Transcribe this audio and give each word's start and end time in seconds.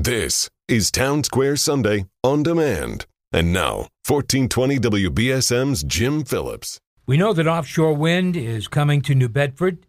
This 0.00 0.48
is 0.68 0.92
Town 0.92 1.24
Square 1.24 1.56
Sunday 1.56 2.06
on 2.22 2.44
demand. 2.44 3.04
And 3.32 3.52
now, 3.52 3.88
1420 4.06 4.78
WBSM's 4.78 5.82
Jim 5.82 6.22
Phillips. 6.22 6.78
We 7.04 7.16
know 7.16 7.32
that 7.32 7.48
offshore 7.48 7.94
wind 7.94 8.36
is 8.36 8.68
coming 8.68 9.02
to 9.02 9.14
New 9.16 9.28
Bedford. 9.28 9.86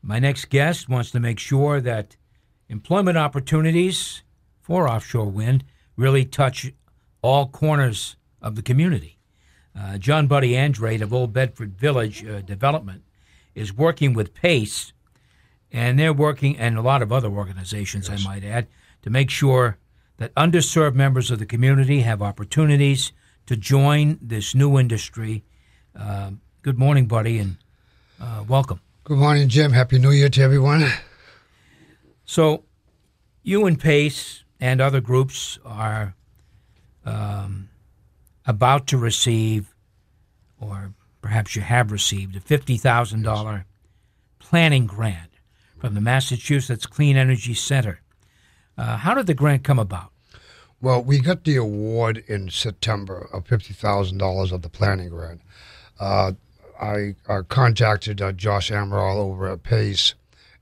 My 0.00 0.18
next 0.18 0.48
guest 0.48 0.88
wants 0.88 1.10
to 1.10 1.20
make 1.20 1.38
sure 1.38 1.78
that 1.82 2.16
employment 2.70 3.18
opportunities 3.18 4.22
for 4.62 4.88
offshore 4.88 5.28
wind 5.28 5.64
really 5.94 6.24
touch 6.24 6.72
all 7.20 7.46
corners 7.46 8.16
of 8.40 8.56
the 8.56 8.62
community. 8.62 9.18
Uh, 9.78 9.98
John 9.98 10.26
Buddy 10.26 10.56
Andrade 10.56 11.02
of 11.02 11.12
Old 11.12 11.34
Bedford 11.34 11.78
Village 11.78 12.24
uh, 12.24 12.40
Development 12.40 13.02
is 13.54 13.74
working 13.74 14.14
with 14.14 14.32
PACE, 14.32 14.94
and 15.70 15.98
they're 15.98 16.14
working, 16.14 16.56
and 16.56 16.78
a 16.78 16.82
lot 16.82 17.02
of 17.02 17.12
other 17.12 17.28
organizations, 17.28 18.08
yes. 18.08 18.24
I 18.24 18.24
might 18.24 18.42
add, 18.42 18.66
to 19.02 19.10
make 19.10 19.30
sure 19.30 19.78
that 20.18 20.34
underserved 20.34 20.94
members 20.94 21.30
of 21.30 21.38
the 21.38 21.46
community 21.46 22.00
have 22.00 22.20
opportunities 22.20 23.12
to 23.46 23.56
join 23.56 24.18
this 24.20 24.54
new 24.54 24.78
industry. 24.78 25.44
Uh, 25.98 26.32
good 26.62 26.78
morning, 26.78 27.06
Buddy, 27.06 27.38
and 27.38 27.56
uh, 28.20 28.44
welcome. 28.46 28.80
Good 29.04 29.18
morning, 29.18 29.48
Jim. 29.48 29.72
Happy 29.72 29.98
New 29.98 30.10
Year 30.10 30.28
to 30.28 30.42
everyone. 30.42 30.86
So, 32.24 32.64
you 33.42 33.66
and 33.66 33.80
PACE 33.80 34.44
and 34.60 34.80
other 34.80 35.00
groups 35.00 35.58
are 35.64 36.14
um, 37.04 37.70
about 38.46 38.86
to 38.88 38.98
receive, 38.98 39.74
or 40.60 40.92
perhaps 41.22 41.56
you 41.56 41.62
have 41.62 41.90
received, 41.90 42.36
a 42.36 42.40
$50,000 42.40 43.64
planning 44.38 44.86
grant 44.86 45.30
from 45.78 45.94
the 45.94 46.00
Massachusetts 46.00 46.86
Clean 46.86 47.16
Energy 47.16 47.54
Center. 47.54 48.00
Uh, 48.80 48.96
how 48.96 49.12
did 49.12 49.26
the 49.26 49.34
grant 49.34 49.62
come 49.62 49.78
about? 49.78 50.10
Well, 50.80 51.02
we 51.02 51.20
got 51.20 51.44
the 51.44 51.56
award 51.56 52.24
in 52.26 52.48
September 52.48 53.28
of 53.30 53.44
$50,000 53.44 54.52
of 54.52 54.62
the 54.62 54.70
planning 54.70 55.10
grant. 55.10 55.42
Uh, 55.98 56.32
I, 56.80 57.14
contacted 57.48 58.22
uh, 58.22 58.32
Josh 58.32 58.70
Amaral 58.70 59.16
over 59.16 59.50
at 59.50 59.62
PACE, 59.64 60.14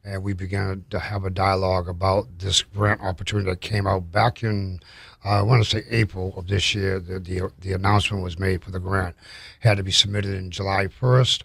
and 0.05 0.25
we 0.25 0.33
began 0.33 0.85
to 0.91 0.99
have 0.99 1.25
a 1.25 1.31
dialogue 1.31 1.89
about 1.89 2.41
this 2.41 2.63
grant 2.63 3.03
opportunity 3.03 3.51
that 3.51 3.61
came 3.61 3.87
out 3.87 4.11
back 4.11 4.43
in, 4.43 4.81
uh, 5.25 5.39
I 5.39 5.43
want 5.43 5.63
to 5.63 5.71
say 5.71 5.85
April 5.89 6.35
of 6.37 6.49
this 6.49 6.75
year. 6.75 6.99
The, 6.99 7.21
the, 7.21 7.53
the, 7.61 7.73
announcement 7.73 8.25
was 8.25 8.37
made 8.37 8.65
for 8.65 8.73
the 8.73 8.81
grant. 8.81 9.15
It 9.63 9.69
had 9.69 9.77
to 9.77 9.85
be 9.85 9.93
submitted 9.93 10.35
in 10.35 10.51
July 10.51 10.89
1st. 10.89 11.45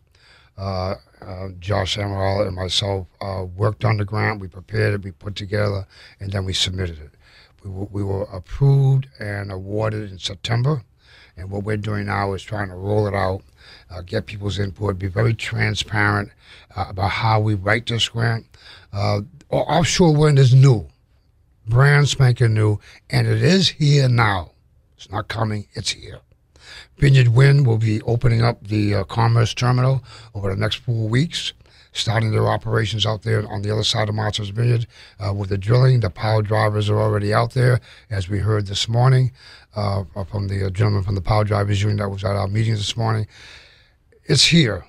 Uh, 0.58 0.96
uh, 1.22 1.50
Josh 1.60 1.98
Amaral 1.98 2.46
and 2.46 2.56
myself 2.56 3.08
uh, 3.22 3.46
worked 3.56 3.86
on 3.86 3.98
the 3.98 4.06
grant. 4.06 4.40
We 4.40 4.48
prepared 4.48 4.94
it, 4.94 5.04
we 5.04 5.12
put 5.12 5.36
together, 5.36 5.88
and 6.20 6.32
then 6.32 6.46
we 6.46 6.54
submitted 6.54 7.00
it. 7.00 7.12
We 7.64 7.72
were, 7.72 7.86
we 7.86 8.04
were 8.04 8.24
approved 8.24 9.08
and 9.20 9.52
awarded 9.52 10.12
in 10.12 10.20
September. 10.20 10.84
And 11.36 11.50
what 11.50 11.64
we're 11.64 11.78
doing 11.78 12.06
now 12.06 12.34
is 12.34 12.44
trying 12.44 12.68
to 12.68 12.76
roll 12.76 13.08
it 13.08 13.16
out, 13.16 13.42
uh, 13.90 14.02
get 14.02 14.28
people's 14.28 14.60
input, 14.60 15.00
be 15.00 15.08
very 15.08 15.34
transparent 15.34 16.30
uh, 16.76 16.86
about 16.90 17.10
how 17.10 17.40
we 17.40 17.56
write 17.56 17.88
this 17.88 18.08
grant. 18.10 18.46
Uh, 18.92 19.22
offshore 19.50 20.16
wind 20.16 20.38
is 20.38 20.54
new, 20.54 20.88
brand 21.68 22.10
spanking 22.10 22.54
new, 22.54 22.80
and 23.10 23.26
it 23.26 23.42
is 23.42 23.70
here 23.70 24.08
now. 24.08 24.52
It's 24.96 25.10
not 25.10 25.28
coming, 25.28 25.68
it's 25.74 25.92
here. 25.92 26.20
Vineyard 26.98 27.30
Wind 27.30 27.66
will 27.66 27.78
be 27.78 28.02
opening 28.04 28.44
up 28.44 28.68
the 28.68 28.96
uh, 28.96 29.04
Commerce 29.04 29.54
Terminal 29.54 30.04
over 30.34 30.50
the 30.50 30.60
next 30.60 30.76
four 30.76 31.08
weeks 31.08 31.54
starting 31.94 32.32
their 32.32 32.48
operations 32.48 33.06
out 33.06 33.22
there 33.22 33.48
on 33.48 33.62
the 33.62 33.72
other 33.72 33.84
side 33.84 34.10
of 34.10 34.16
Martha's 34.16 34.50
Vineyard 34.50 34.88
uh, 35.20 35.32
with 35.34 35.50
the 35.50 35.58
drilling. 35.58 36.00
The 36.00 36.10
power 36.10 36.42
drivers 36.42 36.90
are 36.90 37.00
already 37.00 37.34
out 37.34 37.54
there, 37.54 37.80
as 38.10 38.28
we 38.28 38.40
heard 38.40 38.66
this 38.66 38.90
morning 38.90 39.32
uh, 39.76 40.04
from 40.30 40.48
the 40.48 40.66
uh, 40.66 40.70
gentleman 40.70 41.04
from 41.04 41.16
the 41.16 41.22
power 41.22 41.44
drivers 41.44 41.82
union 41.82 42.00
that 42.00 42.10
was 42.10 42.24
at 42.24 42.36
our 42.36 42.48
meeting 42.48 42.74
this 42.74 42.98
morning. 42.98 43.28
It's 44.26 44.46
here. 44.46 44.86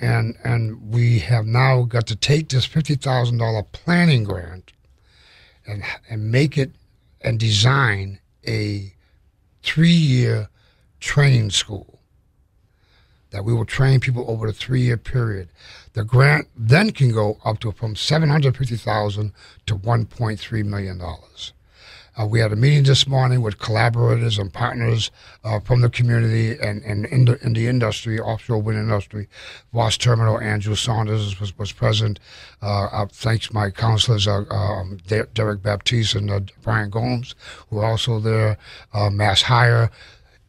And, 0.00 0.36
and 0.44 0.90
we 0.90 1.18
have 1.18 1.44
now 1.44 1.82
got 1.82 2.06
to 2.06 2.16
take 2.16 2.48
this 2.48 2.66
$50,000 2.66 3.72
planning 3.72 4.24
grant 4.24 4.72
and, 5.66 5.82
and 6.08 6.30
make 6.30 6.56
it 6.56 6.70
and 7.20 7.38
design 7.38 8.18
a 8.46 8.94
three 9.62 9.90
year 9.90 10.48
training 11.00 11.50
school 11.50 12.00
that 13.30 13.44
we 13.44 13.54
will 13.54 13.64
train 13.64 14.00
people 14.00 14.24
over 14.28 14.48
a 14.48 14.52
three 14.52 14.82
year 14.82 14.96
period. 14.96 15.48
The 15.92 16.04
grant 16.04 16.48
then 16.56 16.90
can 16.90 17.12
go 17.12 17.38
up 17.44 17.60
to 17.60 17.72
from 17.72 17.96
seven 17.96 18.28
hundred 18.28 18.56
fifty 18.56 18.76
thousand 18.76 19.32
to 19.66 19.76
one 19.76 20.06
point 20.06 20.40
three 20.40 20.62
million 20.62 20.98
dollars. 20.98 21.52
Uh, 22.20 22.26
we 22.26 22.40
had 22.40 22.52
a 22.52 22.56
meeting 22.56 22.82
this 22.82 23.06
morning 23.06 23.40
with 23.40 23.58
collaborators 23.58 24.36
and 24.36 24.52
partners 24.52 25.10
uh, 25.44 25.60
from 25.60 25.80
the 25.80 25.88
community 25.88 26.58
and, 26.60 26.82
and 26.82 27.06
in, 27.06 27.24
the, 27.24 27.38
in 27.44 27.52
the 27.52 27.68
industry, 27.68 28.18
offshore 28.18 28.60
wind 28.60 28.76
industry. 28.76 29.28
Foss 29.72 29.96
Terminal, 29.96 30.38
Andrew 30.40 30.74
Saunders 30.74 31.38
was, 31.38 31.56
was 31.56 31.70
present. 31.70 32.18
Uh, 32.60 32.86
uh 32.86 33.06
thanks 33.06 33.52
my 33.52 33.70
counselors, 33.70 34.26
uh, 34.26 34.42
um, 34.50 34.98
Derek 35.06 35.62
Baptiste 35.62 36.16
and 36.16 36.30
uh, 36.30 36.40
Brian 36.62 36.90
Gomes, 36.90 37.36
who 37.70 37.78
are 37.78 37.86
also 37.86 38.18
there, 38.18 38.58
MassHire. 38.92 39.90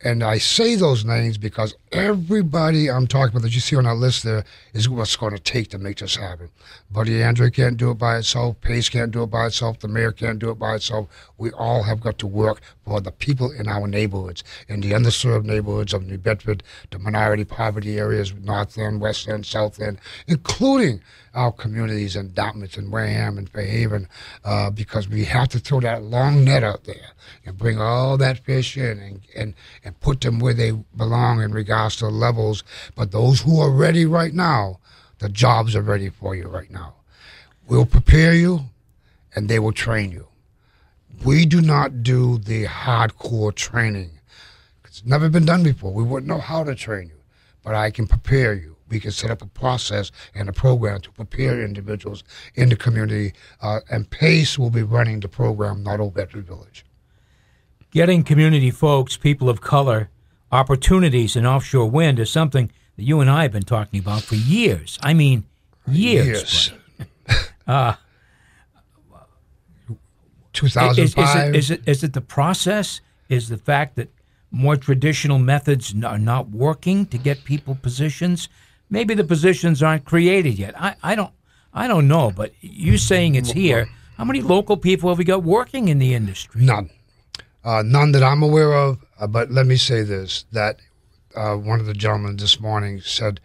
And 0.03 0.23
I 0.23 0.39
say 0.39 0.75
those 0.75 1.06
names 1.06 1.38
because 1.38 1.75
everybody 1.91 2.89
I'm 2.89 3.06
talking 3.06 3.34
about 3.34 3.44
that 3.44 3.53
you 3.53 3.59
see 3.59 3.75
on 3.75 3.84
that 3.84 3.95
list 3.95 4.23
there 4.23 4.44
is 4.73 4.89
what's 4.89 5.16
going 5.16 5.34
to 5.34 5.39
take 5.39 5.69
to 5.69 5.78
make 5.78 5.97
this 5.97 6.16
happen. 6.16 6.50
Buddy 6.89 7.23
Andre 7.23 7.51
can't 7.51 7.78
do 7.78 7.91
it 7.91 7.95
by 7.95 8.17
itself. 8.17 8.59
Pace 8.62 8.89
can't 8.89 9.12
do 9.12 9.23
it 9.23 9.28
by 9.28 9.47
itself. 9.47 9.79
The 9.79 9.88
mayor 9.88 10.12
can't 10.12 10.39
do 10.39 10.50
it 10.50 10.59
by 10.59 10.75
itself. 10.75 11.07
We 11.38 11.51
all 11.51 11.84
have 11.84 12.01
got 12.01 12.17
to 12.19 12.28
work 12.28 12.62
for 12.85 13.00
the 13.00 13.12
people 13.12 13.51
in 13.51 13.67
our 13.67 13.88
neighborhoods, 13.88 14.44
in 14.67 14.81
the 14.81 14.91
underserved 14.91 15.45
neighborhoods 15.45 15.94
of 15.94 16.06
New 16.06 16.18
Bedford, 16.18 16.63
the 16.89 17.00
minority 17.00 17.45
poverty 17.45 17.97
areas, 17.97 18.33
North 18.33 18.78
End, 18.78 19.01
West 19.01 19.28
End, 19.28 19.45
South 19.45 19.79
End, 19.79 20.00
including 20.28 21.01
our 21.33 21.51
communities 21.51 22.16
in 22.16 22.33
Dartmouth 22.33 22.78
and 22.78 22.91
Wareham 22.91 23.38
and 23.38 23.50
Fairhaven, 23.50 24.07
uh, 24.44 24.69
because 24.69 25.07
we 25.07 25.23
have 25.25 25.47
to 25.50 25.59
throw 25.59 25.79
that 25.79 26.03
long 26.03 26.44
net 26.44 26.63
out 26.63 26.83
there 26.83 27.12
and 27.45 27.57
bring 27.57 27.79
all 27.79 28.18
that 28.18 28.39
fish 28.39 28.75
in 28.75 29.00
and, 29.00 29.22
and, 29.35 29.53
and 29.83 29.91
put 30.00 30.22
them 30.22 30.40
where 30.40 30.53
they 30.53 30.72
belong 30.72 31.41
in 31.41 31.52
regards 31.52 31.96
to 31.97 32.07
levels. 32.07 32.63
But 32.96 33.12
those 33.12 33.41
who 33.41 33.59
are 33.59 33.72
ready 33.72 34.06
right 34.06 34.34
now, 34.34 34.79
the 35.19 35.29
jobs 35.29 35.75
are 35.75 35.81
ready 35.81 36.09
for 36.09 36.35
you 36.35 36.47
right 36.47 36.72
now. 36.72 36.96
We'll 37.68 37.85
prepare 37.85 38.34
you 38.34 38.62
and 39.35 39.47
they 39.47 39.59
will 39.59 39.72
train 39.72 40.12
you. 40.12 40.28
We 41.24 41.46
do 41.46 41.62
not 41.62 42.03
do 42.03 42.38
the 42.40 42.66
hardcore 42.66 43.53
training. 43.53 44.12
It's 44.85 45.06
never 45.06 45.30
been 45.30 45.46
done 45.46 45.63
before. 45.63 45.94
We 45.94 46.03
wouldn't 46.03 46.28
know 46.28 46.40
how 46.40 46.63
to 46.63 46.75
train 46.75 47.07
you, 47.07 47.22
but 47.63 47.75
I 47.75 47.91
can 47.91 48.07
prepare 48.07 48.53
you 48.53 48.72
we 48.91 49.00
can 49.00 49.12
set 49.12 49.31
up 49.31 49.41
a 49.41 49.47
process 49.47 50.12
and 50.35 50.50
a 50.50 50.53
program 50.53 51.00
to 51.01 51.12
prepare 51.12 51.63
individuals 51.63 52.24
in 52.56 52.69
the 52.69 52.75
community. 52.75 53.34
Uh, 53.62 53.80
and 53.90 54.09
PACE 54.09 54.59
will 54.59 54.69
be 54.69 54.84
running 54.84 55.22
the 55.22 55.30
program, 55.30 55.81
not 55.81 56.00
Old 56.00 56.13
Bedford 56.13 56.46
Village. 56.46 56.85
Getting 57.91 58.24
community 58.24 58.72
folks, 58.72 59.18
people 59.18 59.50
of 59.50 59.62
color, 59.62 60.09
opportunities 60.52 61.35
in 61.35 61.46
offshore 61.46 61.90
wind 61.90 62.19
is 62.19 62.29
something 62.29 62.72
that 62.96 63.03
you 63.03 63.19
and 63.19 63.29
I 63.29 63.44
have 63.44 63.52
been 63.52 63.63
talking 63.63 64.00
about 64.00 64.24
for 64.24 64.35
years. 64.35 64.97
I 65.03 65.13
mean, 65.13 65.46
years. 65.88 66.72
years. 67.28 67.51
uh, 67.68 67.96
2005. 70.53 70.97
Is, 70.97 71.16
is, 71.16 71.35
it, 71.35 71.56
is, 71.56 71.72
it, 71.72 71.81
is 71.88 72.03
it 72.03 72.13
the 72.13 72.22
process? 72.22 73.01
Is 73.30 73.50
the 73.50 73.57
fact 73.57 73.96
that 73.97 74.09
more 74.51 74.75
traditional 74.75 75.40
methods 75.40 75.94
are 76.03 76.19
not 76.19 76.50
working 76.50 77.06
to 77.07 77.18
get 77.18 77.44
people 77.44 77.75
positions? 77.75 78.50
maybe 78.91 79.16
the 79.16 79.24
positions 79.24 79.81
aren't 79.81 80.06
created 80.06 80.59
yet. 80.59 80.80
I, 80.80 80.96
I 81.01 81.16
don't 81.16 81.34
I 81.74 81.88
don't 81.88 82.07
know, 82.07 82.31
but 82.35 82.53
you 82.59 82.97
saying 82.97 83.35
it's 83.35 83.51
here. 83.51 83.90
How 84.18 84.25
many 84.25 84.41
local 84.41 84.78
people 84.78 85.09
have 85.09 85.18
we 85.18 85.24
got 85.24 85.41
working 85.41 85.88
in 85.88 85.97
the 85.97 86.13
industry? 86.13 86.62
None, 86.63 86.91
uh, 87.63 87.84
none 87.86 88.12
that 88.13 88.24
I'm 88.24 88.44
aware 88.44 88.74
of. 88.74 89.00
Uh, 89.19 89.28
but 89.28 89.52
let 89.52 89.66
me 89.66 89.78
say 89.78 90.04
this: 90.04 90.46
that 90.52 90.80
uh, 91.36 91.56
one 91.56 91.80
of 91.80 91.86
the 91.86 91.94
gentlemen 91.94 92.38
this 92.38 92.60
morning 92.60 93.02
said, 93.02 93.40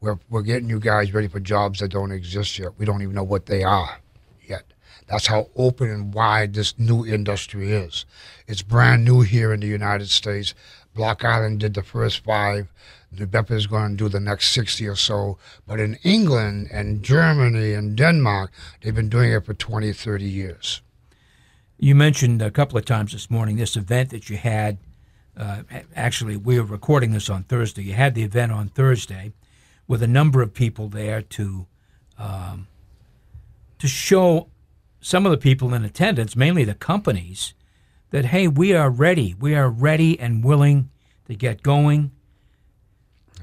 "We're 0.00 0.18
we're 0.28 0.42
getting 0.42 0.68
you 0.68 0.80
guys 0.80 1.12
ready 1.14 1.28
for 1.28 1.40
jobs 1.40 1.80
that 1.80 1.88
don't 1.88 2.12
exist 2.12 2.58
yet. 2.58 2.78
We 2.78 2.86
don't 2.86 3.02
even 3.02 3.14
know 3.14 3.22
what 3.22 3.46
they 3.46 3.62
are 3.62 4.00
yet." 4.46 4.64
That's 5.08 5.26
how 5.26 5.48
open 5.56 5.90
and 5.90 6.14
wide 6.14 6.54
this 6.54 6.78
new 6.78 7.04
industry 7.04 7.72
is. 7.72 8.06
It's 8.46 8.62
brand 8.62 9.04
new 9.04 9.20
here 9.20 9.52
in 9.52 9.60
the 9.60 9.66
United 9.66 10.08
States. 10.08 10.54
Block 10.94 11.24
Island 11.24 11.60
did 11.60 11.74
the 11.74 11.82
first 11.82 12.24
five. 12.24 12.68
New 13.10 13.26
Bedford 13.26 13.56
is 13.56 13.66
going 13.66 13.90
to 13.90 13.96
do 13.96 14.08
the 14.08 14.20
next 14.20 14.52
60 14.52 14.86
or 14.86 14.96
so. 14.96 15.38
But 15.66 15.80
in 15.80 15.98
England 16.02 16.68
and 16.72 17.02
Germany 17.02 17.74
and 17.74 17.96
Denmark, 17.96 18.52
they've 18.80 18.94
been 18.94 19.10
doing 19.10 19.32
it 19.32 19.44
for 19.44 19.54
20, 19.54 19.92
30 19.92 20.24
years. 20.24 20.80
You 21.82 21.96
mentioned 21.96 22.40
a 22.40 22.50
couple 22.52 22.78
of 22.78 22.84
times 22.84 23.10
this 23.10 23.28
morning 23.28 23.56
this 23.56 23.74
event 23.74 24.10
that 24.10 24.30
you 24.30 24.36
had. 24.36 24.78
Uh, 25.36 25.64
actually, 25.96 26.36
we 26.36 26.60
were 26.60 26.64
recording 26.64 27.10
this 27.10 27.28
on 27.28 27.42
Thursday. 27.42 27.82
You 27.82 27.94
had 27.94 28.14
the 28.14 28.22
event 28.22 28.52
on 28.52 28.68
Thursday 28.68 29.32
with 29.88 30.00
a 30.00 30.06
number 30.06 30.42
of 30.42 30.54
people 30.54 30.86
there 30.86 31.22
to 31.22 31.66
um, 32.16 32.68
to 33.80 33.88
show 33.88 34.46
some 35.00 35.26
of 35.26 35.32
the 35.32 35.38
people 35.38 35.74
in 35.74 35.84
attendance, 35.84 36.36
mainly 36.36 36.62
the 36.62 36.74
companies, 36.74 37.52
that, 38.10 38.26
hey, 38.26 38.46
we 38.46 38.72
are 38.72 38.88
ready. 38.88 39.34
We 39.34 39.56
are 39.56 39.68
ready 39.68 40.20
and 40.20 40.44
willing 40.44 40.88
to 41.26 41.34
get 41.34 41.64
going. 41.64 42.12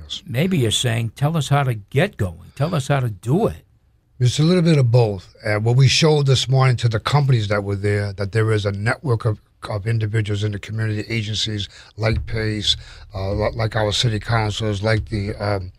Yes. 0.01 0.23
Maybe 0.25 0.59
you're 0.59 0.71
saying, 0.71 1.09
tell 1.09 1.35
us 1.35 1.49
how 1.49 1.63
to 1.63 1.73
get 1.73 2.15
going, 2.15 2.53
tell 2.55 2.73
us 2.73 2.87
how 2.87 3.01
to 3.01 3.09
do 3.09 3.47
it. 3.47 3.65
It's 4.21 4.37
a 4.37 4.43
little 4.43 4.63
bit 4.63 4.77
of 4.77 4.91
both. 4.91 5.33
And 5.45 5.63
what 5.63 5.77
we 5.77 5.87
showed 5.87 6.25
this 6.25 6.49
morning 6.49 6.75
to 6.77 6.89
the 6.89 6.99
companies 6.99 7.47
that 7.47 7.63
were 7.63 7.77
there, 7.77 8.11
that 8.11 8.33
there 8.33 8.51
is 8.51 8.65
a 8.65 8.71
network 8.73 9.23
of, 9.23 9.39
of 9.69 9.87
individuals 9.87 10.43
in 10.43 10.51
the 10.51 10.59
community 10.59 11.05
agencies 11.07 11.69
like 11.95 12.25
PACE, 12.25 12.75
uh, 13.15 13.49
like 13.51 13.77
our 13.77 13.93
city 13.93 14.19
councils, 14.19 14.83
like 14.83 15.07
the 15.07 15.33
um, 15.35 15.71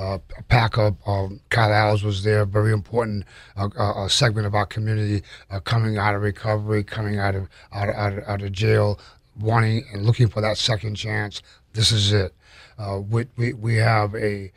uh, 0.00 0.18
PAACA, 0.50 0.96
um, 1.06 1.38
Kyle 1.50 1.70
Alves 1.70 2.02
was 2.02 2.24
there, 2.24 2.44
very 2.44 2.72
important 2.72 3.26
uh, 3.56 3.68
uh, 3.78 4.08
segment 4.08 4.48
of 4.48 4.56
our 4.56 4.66
community 4.66 5.22
uh, 5.50 5.60
coming 5.60 5.96
out 5.96 6.16
of 6.16 6.22
recovery, 6.22 6.82
coming 6.82 7.20
out 7.20 7.36
of, 7.36 7.48
out, 7.72 7.88
of, 7.88 7.94
out, 7.94 8.12
of, 8.14 8.24
out 8.26 8.42
of 8.42 8.50
jail, 8.50 8.98
wanting 9.38 9.84
and 9.92 10.04
looking 10.04 10.26
for 10.26 10.40
that 10.40 10.58
second 10.58 10.96
chance. 10.96 11.42
This 11.74 11.92
is 11.92 12.12
it. 12.12 12.34
Uh, 12.76 13.02
we, 13.08 13.26
we, 13.36 13.52
we 13.52 13.76
have 13.76 14.16
a, 14.16 14.50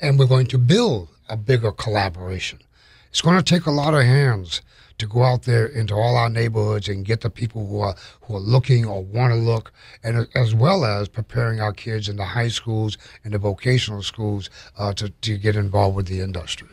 and 0.00 0.20
we're 0.20 0.26
going 0.26 0.46
to 0.46 0.58
build 0.58 1.08
a 1.28 1.36
bigger 1.36 1.72
collaboration. 1.72 2.60
It's 3.08 3.20
going 3.20 3.36
to 3.36 3.42
take 3.42 3.66
a 3.66 3.70
lot 3.70 3.94
of 3.94 4.02
hands 4.02 4.62
to 4.98 5.06
go 5.06 5.22
out 5.22 5.42
there 5.42 5.66
into 5.66 5.94
all 5.94 6.16
our 6.16 6.30
neighborhoods 6.30 6.88
and 6.88 7.04
get 7.04 7.20
the 7.20 7.30
people 7.30 7.66
who 7.66 7.80
are 7.80 7.94
who 8.22 8.36
are 8.36 8.40
looking 8.40 8.86
or 8.86 9.02
want 9.02 9.32
to 9.32 9.38
look, 9.38 9.72
and 10.02 10.26
as 10.34 10.54
well 10.54 10.84
as 10.84 11.08
preparing 11.08 11.60
our 11.60 11.72
kids 11.72 12.08
in 12.08 12.16
the 12.16 12.24
high 12.24 12.48
schools 12.48 12.96
and 13.24 13.34
the 13.34 13.38
vocational 13.38 14.02
schools 14.02 14.50
uh, 14.78 14.92
to 14.94 15.10
to 15.10 15.36
get 15.36 15.56
involved 15.56 15.96
with 15.96 16.06
the 16.06 16.20
industry. 16.20 16.68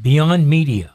Beyond 0.00 0.48
media, 0.48 0.94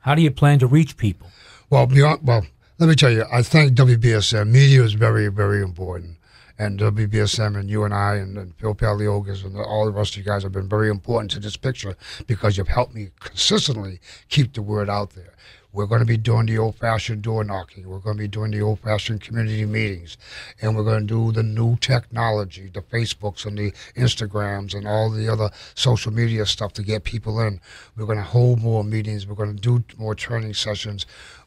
how 0.00 0.14
do 0.14 0.22
you 0.22 0.30
plan 0.30 0.58
to 0.60 0.66
reach 0.66 0.96
people? 0.96 1.28
Well, 1.70 1.86
beyond 1.86 2.26
well, 2.26 2.46
let 2.78 2.88
me 2.88 2.94
tell 2.94 3.10
you, 3.10 3.24
I 3.32 3.42
think 3.42 3.72
WBSM 3.72 4.48
media 4.48 4.82
is 4.82 4.94
very 4.94 5.28
very 5.28 5.62
important. 5.62 6.16
And 6.58 6.80
uh, 6.80 6.90
WBSM 6.90 7.58
and 7.58 7.68
you 7.68 7.84
and 7.84 7.92
I 7.92 8.14
and, 8.14 8.38
and 8.38 8.54
Phil 8.56 8.74
Paleologos 8.74 9.44
and 9.44 9.56
all 9.56 9.84
the 9.84 9.92
rest 9.92 10.14
of 10.14 10.18
you 10.18 10.24
guys 10.24 10.42
have 10.42 10.52
been 10.52 10.68
very 10.68 10.88
important 10.88 11.30
to 11.32 11.40
this 11.40 11.56
picture 11.56 11.96
because 12.26 12.56
you've 12.56 12.68
helped 12.68 12.94
me 12.94 13.10
consistently 13.20 14.00
keep 14.28 14.54
the 14.54 14.62
word 14.62 14.88
out 14.88 15.10
there. 15.10 15.34
We're 15.76 15.84
going 15.84 16.00
to 16.00 16.06
be 16.06 16.16
doing 16.16 16.46
the 16.46 16.56
old 16.56 16.76
fashioned 16.76 17.20
door 17.20 17.44
knocking. 17.44 17.86
We're 17.86 17.98
going 17.98 18.16
to 18.16 18.22
be 18.22 18.28
doing 18.28 18.50
the 18.50 18.62
old 18.62 18.80
fashioned 18.80 19.20
community 19.20 19.66
meetings. 19.66 20.16
And 20.62 20.74
we're 20.74 20.84
going 20.84 21.06
to 21.06 21.14
do 21.14 21.32
the 21.32 21.42
new 21.42 21.76
technology, 21.76 22.70
the 22.72 22.80
Facebooks 22.80 23.44
and 23.44 23.58
the 23.58 23.72
Instagrams 23.94 24.74
and 24.74 24.88
all 24.88 25.10
the 25.10 25.28
other 25.28 25.50
social 25.74 26.10
media 26.10 26.46
stuff 26.46 26.72
to 26.74 26.82
get 26.82 27.04
people 27.04 27.38
in. 27.40 27.60
We're 27.94 28.06
going 28.06 28.16
to 28.16 28.24
hold 28.24 28.62
more 28.62 28.84
meetings. 28.84 29.26
We're 29.26 29.34
going 29.34 29.54
to 29.54 29.60
do 29.60 29.84
more 29.98 30.14
training 30.14 30.54
sessions. 30.54 31.04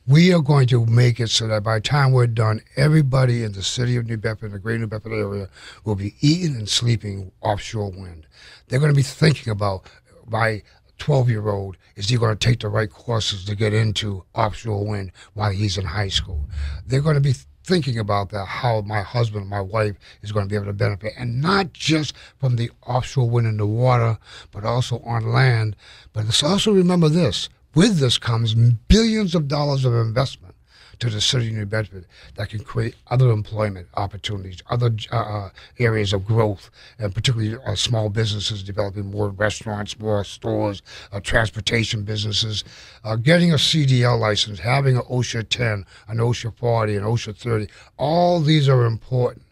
We 0.10 0.34
are 0.34 0.42
going 0.42 0.66
to 0.70 0.88
make 0.88 1.20
it 1.20 1.30
so 1.30 1.46
that 1.50 1.62
by 1.62 1.76
the 1.76 1.82
time 1.82 2.14
we're 2.14 2.26
done, 2.26 2.62
everybody 2.76 3.44
in 3.44 3.52
the 3.52 3.62
city 3.62 3.96
of 3.96 4.08
New 4.08 4.18
Bedford, 4.18 4.52
the 4.52 4.58
great 4.58 4.80
New 4.80 4.88
Bedford 4.88 5.14
area, 5.14 5.50
will 5.86 5.94
be 5.94 6.16
eating 6.20 6.56
and 6.56 6.68
sleeping 6.68 7.32
offshore 7.42 7.92
wind. 7.92 8.26
They're 8.68 8.80
going 8.80 8.92
to 8.92 8.96
be 8.96 9.04
thinking 9.04 9.52
about 9.52 9.88
my 10.26 10.64
12 10.98 11.30
year 11.30 11.50
old 11.50 11.78
is 11.96 12.10
he 12.10 12.18
going 12.18 12.36
to 12.36 12.48
take 12.48 12.62
the 12.62 12.70
right 12.70 12.90
courses 12.90 13.46
to 13.46 13.56
get 13.56 13.72
into 13.72 14.26
offshore 14.34 14.84
wind 14.84 15.12
while 15.36 15.52
he's 15.52 15.78
in 15.78 15.86
high 15.86 16.10
school 16.10 16.50
they're 16.86 17.00
going 17.00 17.16
to 17.16 17.22
be 17.22 17.36
thinking 17.64 17.98
about 17.98 18.32
that 18.32 18.46
how 18.46 18.82
my 18.82 19.02
husband 19.02 19.48
my 19.48 19.62
wife 19.62 19.96
is 20.22 20.34
going 20.34 20.46
to 20.46 20.50
be 20.50 20.58
able 20.58 20.66
to 20.66 20.74
benefit 20.74 21.14
and 21.18 21.42
not 21.42 21.72
just 21.72 22.14
from 22.38 22.58
the 22.58 22.70
offshore 22.86 23.30
wind 23.30 23.48
in 23.48 23.56
the 23.56 23.66
water 23.66 24.18
but 24.52 24.66
also 24.66 25.00
on 25.06 25.32
land 25.32 25.74
but 26.12 26.26
let's 26.26 26.44
also 26.44 26.74
remember 26.74 27.08
this 27.08 27.48
with 27.76 28.00
this 28.00 28.18
comes 28.18 28.54
billions 28.54 29.36
of 29.36 29.48
dollars 29.48 29.86
of 29.86 29.94
investment 29.94 30.56
to 31.00 31.10
the 31.10 31.22
city 31.22 31.48
of 31.48 31.54
New 31.54 31.66
Bedford 31.66 32.06
that 32.36 32.50
can 32.50 32.60
create 32.60 32.96
other 33.08 33.32
employment 33.32 33.88
opportunities, 33.96 34.62
other 34.70 34.92
uh, 35.12 35.50
areas 35.80 36.14
of 36.14 36.26
growth, 36.26 36.70
and 36.98 37.16
particularly 37.16 37.58
uh, 37.66 37.76
small 37.76 38.10
businesses 38.10 38.64
developing 38.64 39.10
more 39.10 39.30
restaurants, 39.30 39.98
more 39.98 40.24
stores, 40.24 40.82
uh, 41.12 41.20
transportation 41.22 42.04
businesses, 42.04 42.64
uh, 43.04 43.16
getting 43.16 43.52
a 43.52 43.56
CDL 43.56 44.20
license, 44.20 44.60
having 44.60 44.98
an 44.98 45.04
OSHA 45.04 45.48
10, 45.48 45.86
an 46.10 46.18
OSHA 46.18 46.56
40, 46.58 46.98
an 46.98 47.04
OSHA 47.04 47.38
30. 47.38 47.68
All 47.98 48.42
these 48.42 48.68
are 48.68 48.86
important, 48.86 49.46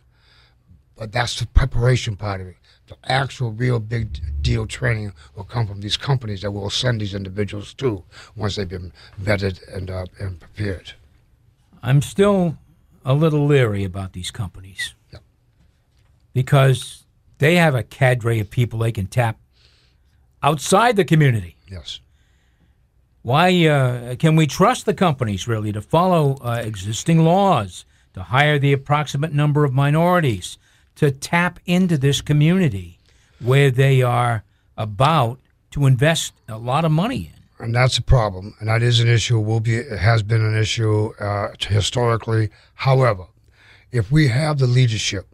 but 0.97 1.11
that's 1.11 1.39
the 1.39 1.47
preparation 1.47 2.17
part 2.17 2.41
of 2.41 2.47
it. 2.47 2.57
The 2.87 2.95
actual, 3.05 3.51
real 3.51 3.79
big 3.79 4.19
deal 4.41 4.65
training 4.65 5.11
will 5.35 5.43
come 5.43 5.67
from 5.67 5.81
these 5.81 5.97
companies 5.97 6.41
that 6.41 6.51
will 6.51 6.69
send 6.69 7.01
these 7.01 7.13
individuals 7.13 7.73
to 7.75 8.03
once 8.35 8.55
they've 8.55 8.67
been 8.67 8.93
vetted 9.21 9.59
and, 9.75 9.89
uh, 9.89 10.05
and 10.19 10.39
prepared. 10.39 10.93
I'm 11.83 12.01
still 12.01 12.57
a 13.03 13.13
little 13.13 13.45
leery 13.45 13.83
about 13.83 14.13
these 14.13 14.31
companies 14.31 14.93
Yep. 15.11 15.21
because 16.33 17.03
they 17.39 17.55
have 17.55 17.75
a 17.75 17.83
cadre 17.83 18.39
of 18.39 18.49
people 18.49 18.79
they 18.79 18.91
can 18.91 19.07
tap 19.07 19.37
outside 20.41 20.95
the 20.95 21.05
community. 21.05 21.57
Yes. 21.69 21.99
Why 23.21 23.67
uh, 23.67 24.15
can 24.15 24.37
we 24.37 24.47
trust 24.47 24.85
the 24.85 24.93
companies 24.93 25.47
really 25.47 25.73
to 25.73 25.81
follow 25.81 26.37
uh, 26.41 26.61
existing 26.63 27.25
laws, 27.25 27.85
to 28.13 28.23
hire 28.23 28.57
the 28.57 28.71
approximate 28.71 29.33
number 29.33 29.65
of 29.65 29.73
minorities, 29.73 30.57
to 30.97 31.11
tap 31.11 31.59
into 31.65 31.97
this 31.97 32.21
community 32.21 32.99
where 33.39 33.71
they 33.71 34.01
are 34.01 34.43
about 34.77 35.39
to 35.71 35.85
invest 35.85 36.33
a 36.47 36.57
lot 36.57 36.85
of 36.85 36.91
money 36.91 37.31
in? 37.33 37.37
and 37.59 37.73
that's 37.73 37.97
a 37.97 38.01
problem, 38.01 38.55
and 38.59 38.69
that 38.69 38.83
is 38.83 38.99
an 38.99 39.07
issue. 39.07 39.39
Will 39.39 39.59
be 39.59 39.83
has 39.83 40.21
been 40.23 40.43
an 40.43 40.55
issue 40.55 41.13
uh, 41.19 41.49
historically. 41.59 42.49
However, 42.75 43.25
if 43.91 44.11
we 44.11 44.27
have 44.27 44.59
the 44.59 44.67
leadership 44.67 45.27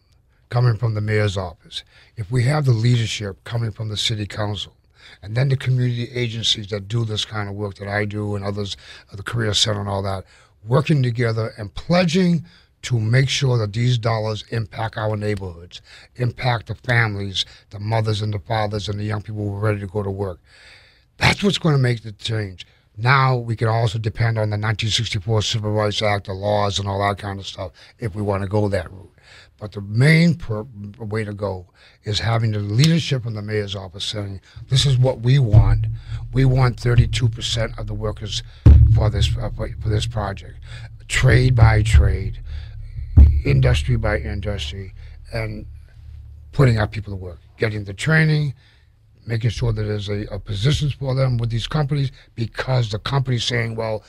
coming 0.49 0.77
from 0.77 0.93
the 0.93 1.01
mayor's 1.01 1.35
office, 1.35 1.83
if 2.15 2.31
we 2.31 2.43
have 2.43 2.65
the 2.65 2.71
leadership 2.71 3.43
coming 3.43 3.71
from 3.71 3.89
the 3.89 3.97
city 3.97 4.25
council, 4.25 4.73
and 5.21 5.35
then 5.35 5.49
the 5.49 5.57
community 5.57 6.09
agencies 6.13 6.67
that 6.67 6.87
do 6.87 7.03
this 7.03 7.25
kind 7.25 7.49
of 7.49 7.55
work 7.55 7.75
that 7.75 7.87
I 7.87 8.05
do 8.05 8.35
and 8.35 8.45
others, 8.45 8.77
uh, 9.11 9.15
the 9.15 9.23
Career 9.23 9.53
Center 9.53 9.81
and 9.81 9.89
all 9.89 10.03
that, 10.03 10.25
working 10.65 11.03
together 11.03 11.53
and 11.57 11.73
pledging 11.73 12.45
to 12.83 12.99
make 12.99 13.29
sure 13.29 13.57
that 13.57 13.73
these 13.73 13.97
dollars 13.97 14.43
impact 14.49 14.97
our 14.97 15.15
neighborhoods, 15.15 15.81
impact 16.15 16.67
the 16.67 16.75
families, 16.75 17.45
the 17.69 17.79
mothers 17.79 18.21
and 18.21 18.33
the 18.33 18.39
fathers 18.39 18.89
and 18.89 18.99
the 18.99 19.05
young 19.05 19.21
people 19.21 19.49
who 19.49 19.55
are 19.55 19.59
ready 19.59 19.79
to 19.79 19.87
go 19.87 20.03
to 20.03 20.11
work. 20.11 20.39
That's 21.17 21.43
what's 21.43 21.57
going 21.57 21.75
to 21.75 21.81
make 21.81 22.03
the 22.03 22.11
change. 22.11 22.67
Now 22.97 23.37
we 23.37 23.55
can 23.55 23.69
also 23.69 23.97
depend 23.97 24.37
on 24.37 24.49
the 24.49 24.57
1964 24.57 25.41
Civil 25.41 25.71
Rights 25.71 26.01
Act, 26.01 26.27
the 26.27 26.33
laws, 26.33 26.77
and 26.77 26.87
all 26.87 26.99
that 27.07 27.17
kind 27.17 27.39
of 27.39 27.47
stuff 27.47 27.71
if 27.97 28.13
we 28.13 28.21
want 28.21 28.43
to 28.43 28.49
go 28.49 28.67
that 28.67 28.91
route. 28.91 29.09
But 29.59 29.71
the 29.71 29.81
main 29.81 30.35
per- 30.35 30.67
way 30.99 31.23
to 31.23 31.33
go 31.33 31.67
is 32.03 32.19
having 32.19 32.51
the 32.51 32.59
leadership 32.59 33.25
in 33.25 33.33
the 33.33 33.41
mayor's 33.41 33.75
office 33.75 34.03
saying, 34.03 34.41
"This 34.67 34.85
is 34.85 34.97
what 34.97 35.21
we 35.21 35.39
want. 35.39 35.87
We 36.33 36.43
want 36.45 36.77
32% 36.77 37.79
of 37.79 37.87
the 37.87 37.93
workers 37.93 38.43
for 38.93 39.09
this 39.09 39.35
uh, 39.37 39.49
for, 39.55 39.69
for 39.81 39.89
this 39.89 40.05
project, 40.05 40.59
trade 41.07 41.55
by 41.55 41.81
trade, 41.81 42.41
industry 43.45 43.95
by 43.95 44.17
industry, 44.17 44.93
and 45.33 45.65
putting 46.51 46.77
our 46.77 46.87
people 46.87 47.13
to 47.13 47.17
work, 47.17 47.39
getting 47.57 47.83
the 47.83 47.93
training, 47.93 48.53
making 49.25 49.49
sure 49.49 49.71
that 49.71 49.83
there's 49.83 50.09
a, 50.09 50.25
a 50.31 50.39
positions 50.39 50.93
for 50.93 51.15
them 51.15 51.37
with 51.37 51.49
these 51.49 51.67
companies 51.67 52.11
because 52.35 52.91
the 52.91 52.99
company's 52.99 53.43
saying, 53.43 53.75
well, 53.75 54.03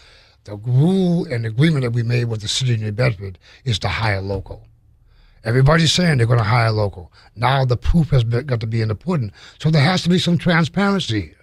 the 0.44 0.56
rule 0.56 1.24
and 1.26 1.46
agreement 1.46 1.82
that 1.82 1.92
we 1.92 2.02
made 2.02 2.26
with 2.26 2.42
the 2.42 2.48
city 2.48 2.74
of 2.74 2.80
New 2.80 2.92
Bedford 2.92 3.38
is 3.64 3.78
to 3.80 3.88
hire 3.88 4.20
local. 4.20 4.66
Everybody's 5.44 5.92
saying 5.92 6.18
they're 6.18 6.26
going 6.26 6.38
to 6.38 6.44
hire 6.44 6.70
local. 6.70 7.12
Now 7.36 7.64
the 7.64 7.76
proof 7.76 8.10
has 8.10 8.24
been, 8.24 8.46
got 8.46 8.60
to 8.60 8.66
be 8.66 8.80
in 8.80 8.88
the 8.88 8.94
pudding. 8.94 9.32
So 9.58 9.70
there 9.70 9.82
has 9.82 10.02
to 10.02 10.08
be 10.08 10.18
some 10.18 10.38
transparency 10.38 11.20
here. 11.20 11.34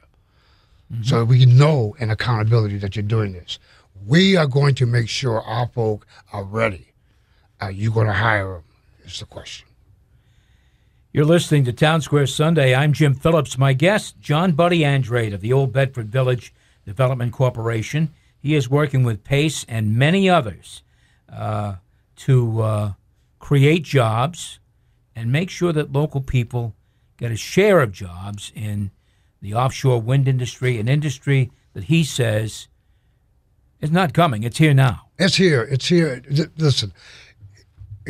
Mm-hmm. 0.91 1.03
So 1.03 1.23
we 1.23 1.45
know 1.45 1.95
and 1.99 2.11
accountability 2.11 2.77
that 2.79 2.95
you're 2.95 3.03
doing 3.03 3.33
this. 3.33 3.59
We 4.05 4.35
are 4.37 4.47
going 4.47 4.75
to 4.75 4.85
make 4.85 5.07
sure 5.07 5.41
our 5.41 5.67
folk 5.67 6.07
are 6.33 6.43
ready. 6.43 6.90
Are 7.61 7.71
you 7.71 7.91
going 7.91 8.07
to 8.07 8.13
hire 8.13 8.53
them? 8.53 8.63
Is 9.05 9.19
the 9.19 9.25
question. 9.25 9.67
You're 11.13 11.25
listening 11.25 11.63
to 11.65 11.73
Town 11.73 12.01
Square 12.01 12.27
Sunday. 12.27 12.73
I'm 12.73 12.91
Jim 12.91 13.13
Phillips. 13.13 13.55
My 13.55 13.73
guest, 13.73 14.19
John 14.19 14.53
Buddy 14.53 14.83
Andrade 14.83 15.33
of 15.33 15.41
the 15.41 15.53
Old 15.53 15.71
Bedford 15.71 16.07
Village 16.07 16.53
Development 16.85 17.31
Corporation. 17.31 18.13
He 18.39 18.55
is 18.55 18.67
working 18.67 19.03
with 19.03 19.23
PACE 19.23 19.63
and 19.69 19.95
many 19.95 20.27
others 20.27 20.81
uh, 21.31 21.75
to 22.17 22.61
uh, 22.61 22.93
create 23.37 23.83
jobs 23.83 24.59
and 25.15 25.31
make 25.31 25.51
sure 25.51 25.71
that 25.71 25.91
local 25.91 26.21
people 26.21 26.73
get 27.17 27.31
a 27.31 27.37
share 27.37 27.81
of 27.81 27.91
jobs 27.91 28.51
in 28.55 28.89
the 29.39 29.53
offshore 29.53 30.01
wind 30.01 30.27
industry, 30.27 30.79
an 30.79 30.87
industry 30.87 31.51
that 31.73 31.83
he 31.83 32.03
says 32.03 32.69
is 33.81 33.91
not 33.91 34.13
coming. 34.13 34.41
It's 34.41 34.57
here 34.57 34.73
now. 34.73 35.07
It's 35.19 35.35
here. 35.35 35.61
It's 35.61 35.87
here. 35.87 36.23
Listen, 36.57 36.93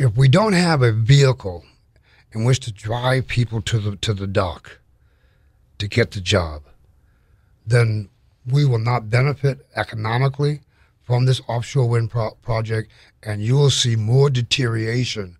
if 0.02 0.16
we 0.16 0.26
don't 0.26 0.52
have 0.52 0.82
a 0.82 0.90
vehicle 0.90 1.64
in 2.32 2.42
which 2.42 2.58
to 2.58 2.72
drive 2.72 3.28
people 3.28 3.62
to 3.62 3.78
the 3.78 3.96
to 3.96 4.12
the 4.12 4.26
dock 4.26 4.80
to 5.78 5.86
get 5.86 6.10
the 6.10 6.20
job, 6.20 6.62
then 7.64 8.08
we 8.44 8.64
will 8.64 8.80
not 8.80 9.08
benefit 9.10 9.64
economically 9.76 10.60
from 11.02 11.24
this 11.24 11.40
offshore 11.46 11.88
wind 11.88 12.10
pro- 12.10 12.32
project, 12.42 12.90
and 13.22 13.42
you 13.42 13.54
will 13.54 13.70
see 13.70 13.94
more 13.94 14.28
deterioration 14.28 15.36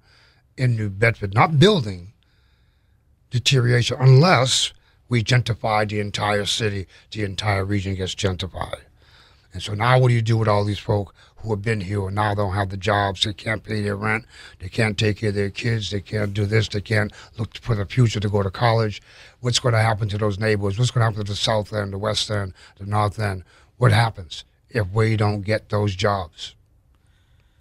in 0.56 0.76
New 0.76 0.90
Bedford. 0.90 1.34
Not 1.34 1.58
building 1.58 2.12
deterioration, 3.30 3.96
unless 3.98 4.72
we 5.08 5.24
gentrify 5.24 5.88
the 5.88 5.98
entire 5.98 6.46
city, 6.46 6.86
the 7.10 7.24
entire 7.24 7.64
region 7.64 7.96
gets 7.96 8.14
gentrified. 8.14 8.82
And 9.52 9.62
so 9.62 9.74
now, 9.74 9.98
what 9.98 10.08
do 10.08 10.14
you 10.14 10.22
do 10.22 10.38
with 10.38 10.48
all 10.48 10.64
these 10.64 10.78
folk 10.78 11.14
who 11.36 11.50
have 11.50 11.62
been 11.62 11.82
here 11.82 12.06
and 12.06 12.14
now 12.14 12.34
don't 12.34 12.54
have 12.54 12.70
the 12.70 12.76
jobs? 12.76 13.24
They 13.24 13.34
can't 13.34 13.62
pay 13.62 13.82
their 13.82 13.96
rent. 13.96 14.24
They 14.60 14.68
can't 14.68 14.96
take 14.96 15.18
care 15.18 15.28
of 15.28 15.34
their 15.34 15.50
kids. 15.50 15.90
They 15.90 16.00
can't 16.00 16.32
do 16.32 16.46
this. 16.46 16.68
They 16.68 16.80
can't 16.80 17.12
look 17.38 17.58
for 17.58 17.74
the 17.74 17.84
future 17.84 18.20
to 18.20 18.28
go 18.28 18.42
to 18.42 18.50
college. 18.50 19.02
What's 19.40 19.58
going 19.58 19.74
to 19.74 19.80
happen 19.80 20.08
to 20.08 20.18
those 20.18 20.38
neighbors? 20.38 20.78
What's 20.78 20.90
going 20.90 21.02
to 21.02 21.04
happen 21.04 21.24
to 21.24 21.30
the 21.30 21.36
south 21.36 21.72
end, 21.72 21.92
the 21.92 21.98
west 21.98 22.30
end, 22.30 22.54
the 22.78 22.86
north 22.86 23.18
end? 23.18 23.44
What 23.76 23.92
happens 23.92 24.44
if 24.70 24.90
we 24.90 25.16
don't 25.16 25.42
get 25.42 25.68
those 25.68 25.94
jobs? 25.94 26.54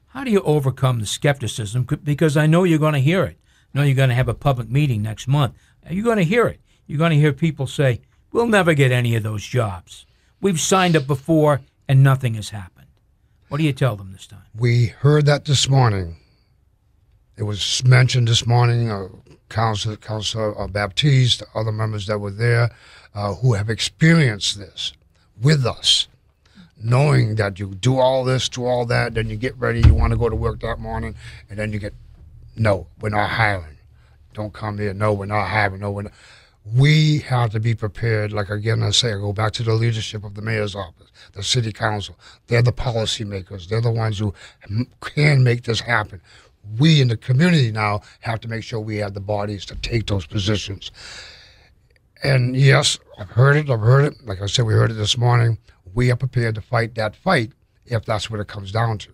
How 0.09 0.23
do 0.23 0.31
you 0.31 0.41
overcome 0.41 0.99
the 0.99 1.05
skepticism? 1.05 1.87
Because 2.03 2.37
I 2.37 2.45
know 2.45 2.63
you're 2.63 2.79
going 2.79 2.93
to 2.93 2.99
hear 2.99 3.23
it. 3.23 3.37
I 3.73 3.79
know 3.79 3.83
you're 3.83 3.95
going 3.95 4.09
to 4.09 4.15
have 4.15 4.27
a 4.29 4.33
public 4.33 4.69
meeting 4.69 5.01
next 5.01 5.27
month. 5.27 5.55
You're 5.89 6.03
going 6.03 6.17
to 6.17 6.23
hear 6.23 6.47
it. 6.47 6.59
You're 6.85 6.99
going 6.99 7.11
to 7.11 7.19
hear 7.19 7.33
people 7.33 7.67
say, 7.67 8.01
We'll 8.31 8.47
never 8.47 8.73
get 8.73 8.93
any 8.93 9.15
of 9.15 9.23
those 9.23 9.45
jobs. 9.45 10.05
We've 10.39 10.59
signed 10.59 10.95
up 10.95 11.05
before 11.05 11.61
and 11.91 12.01
nothing 12.01 12.35
has 12.35 12.51
happened. 12.51 12.87
What 13.49 13.57
do 13.57 13.65
you 13.65 13.73
tell 13.73 13.97
them 13.97 14.13
this 14.13 14.25
time? 14.25 14.45
We 14.57 14.85
heard 14.85 15.25
that 15.25 15.43
this 15.43 15.67
morning. 15.67 16.15
It 17.35 17.43
was 17.43 17.83
mentioned 17.83 18.29
this 18.29 18.47
morning. 18.47 18.89
Uh, 18.89 19.09
Council, 19.49 19.97
Councilor 19.97 20.57
uh, 20.57 20.67
Baptiste, 20.67 21.43
other 21.53 21.73
members 21.73 22.07
that 22.07 22.19
were 22.19 22.31
there, 22.31 22.71
uh, 23.13 23.33
who 23.33 23.55
have 23.55 23.69
experienced 23.69 24.57
this 24.57 24.93
with 25.41 25.65
us, 25.65 26.07
knowing 26.81 27.35
that 27.35 27.59
you 27.59 27.75
do 27.75 27.99
all 27.99 28.23
this, 28.23 28.47
do 28.47 28.63
all 28.63 28.85
that, 28.85 29.13
then 29.13 29.29
you 29.29 29.35
get 29.35 29.57
ready, 29.57 29.81
you 29.81 29.93
want 29.93 30.11
to 30.11 30.17
go 30.17 30.29
to 30.29 30.35
work 30.35 30.61
that 30.61 30.79
morning, 30.79 31.13
and 31.49 31.59
then 31.59 31.73
you 31.73 31.79
get, 31.79 31.93
no, 32.55 32.87
we're 33.01 33.09
not 33.09 33.31
hiring. 33.31 33.79
Don't 34.33 34.53
come 34.53 34.77
here. 34.77 34.93
No, 34.93 35.11
we're 35.11 35.25
not 35.25 35.47
hiring. 35.47 35.81
No, 35.81 35.91
we're 35.91 36.03
not 36.03 36.13
we 36.65 37.19
have 37.19 37.51
to 37.51 37.59
be 37.59 37.73
prepared. 37.73 38.31
Like 38.31 38.49
again, 38.49 38.83
I 38.83 38.91
say, 38.91 39.13
I 39.13 39.17
go 39.17 39.33
back 39.33 39.53
to 39.53 39.63
the 39.63 39.73
leadership 39.73 40.23
of 40.23 40.35
the 40.35 40.41
mayor's 40.41 40.75
office, 40.75 41.11
the 41.33 41.43
city 41.43 41.71
council. 41.71 42.17
They're 42.47 42.61
the 42.61 42.71
policymakers. 42.71 43.67
They're 43.67 43.81
the 43.81 43.91
ones 43.91 44.19
who 44.19 44.33
can 45.01 45.43
make 45.43 45.63
this 45.63 45.81
happen. 45.81 46.21
We 46.77 47.01
in 47.01 47.07
the 47.07 47.17
community 47.17 47.71
now 47.71 48.01
have 48.19 48.39
to 48.41 48.47
make 48.47 48.63
sure 48.63 48.79
we 48.79 48.97
have 48.97 49.15
the 49.15 49.19
bodies 49.19 49.65
to 49.67 49.75
take 49.75 50.07
those 50.07 50.27
positions. 50.27 50.91
And 52.23 52.55
yes, 52.55 52.99
I've 53.17 53.31
heard 53.31 53.55
it. 53.55 53.69
I've 53.69 53.79
heard 53.79 54.05
it. 54.05 54.25
Like 54.25 54.41
I 54.41 54.45
said, 54.45 54.65
we 54.65 54.73
heard 54.73 54.91
it 54.91 54.95
this 54.95 55.17
morning. 55.17 55.57
We 55.93 56.11
are 56.11 56.15
prepared 56.15 56.55
to 56.55 56.61
fight 56.61 56.93
that 56.95 57.15
fight 57.15 57.51
if 57.85 58.05
that's 58.05 58.29
what 58.29 58.39
it 58.39 58.47
comes 58.47 58.71
down 58.71 58.99
to. 58.99 59.09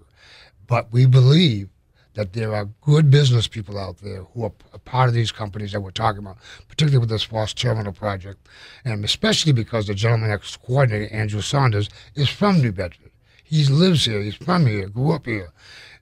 But 0.67 0.91
we 0.91 1.05
believe 1.05 1.69
that 2.17 2.33
there 2.33 2.55
are 2.55 2.65
good 2.81 3.11
business 3.11 3.47
people 3.47 3.77
out 3.77 3.99
there 3.99 4.23
who 4.23 4.43
are 4.43 4.51
part 4.85 5.07
of 5.07 5.13
these 5.13 5.31
companies 5.31 5.71
that 5.71 5.81
we're 5.81 5.91
talking 5.91 6.17
about, 6.17 6.37
particularly 6.67 6.97
with 6.97 7.09
this 7.09 7.21
Foss 7.21 7.53
terminal 7.53 7.93
project, 7.93 8.49
and 8.83 9.05
especially 9.05 9.51
because 9.51 9.85
the 9.85 9.93
gentleman 9.93 10.31
that's 10.31 10.57
coordinating, 10.57 11.15
Andrew 11.15 11.41
Saunders, 11.41 11.89
is 12.15 12.27
from 12.27 12.59
New 12.59 12.71
Bedford. 12.71 13.11
He 13.43 13.63
lives 13.65 14.05
here. 14.05 14.19
He's 14.23 14.33
from 14.33 14.65
here. 14.65 14.89
Grew 14.89 15.11
up 15.11 15.27
here. 15.27 15.51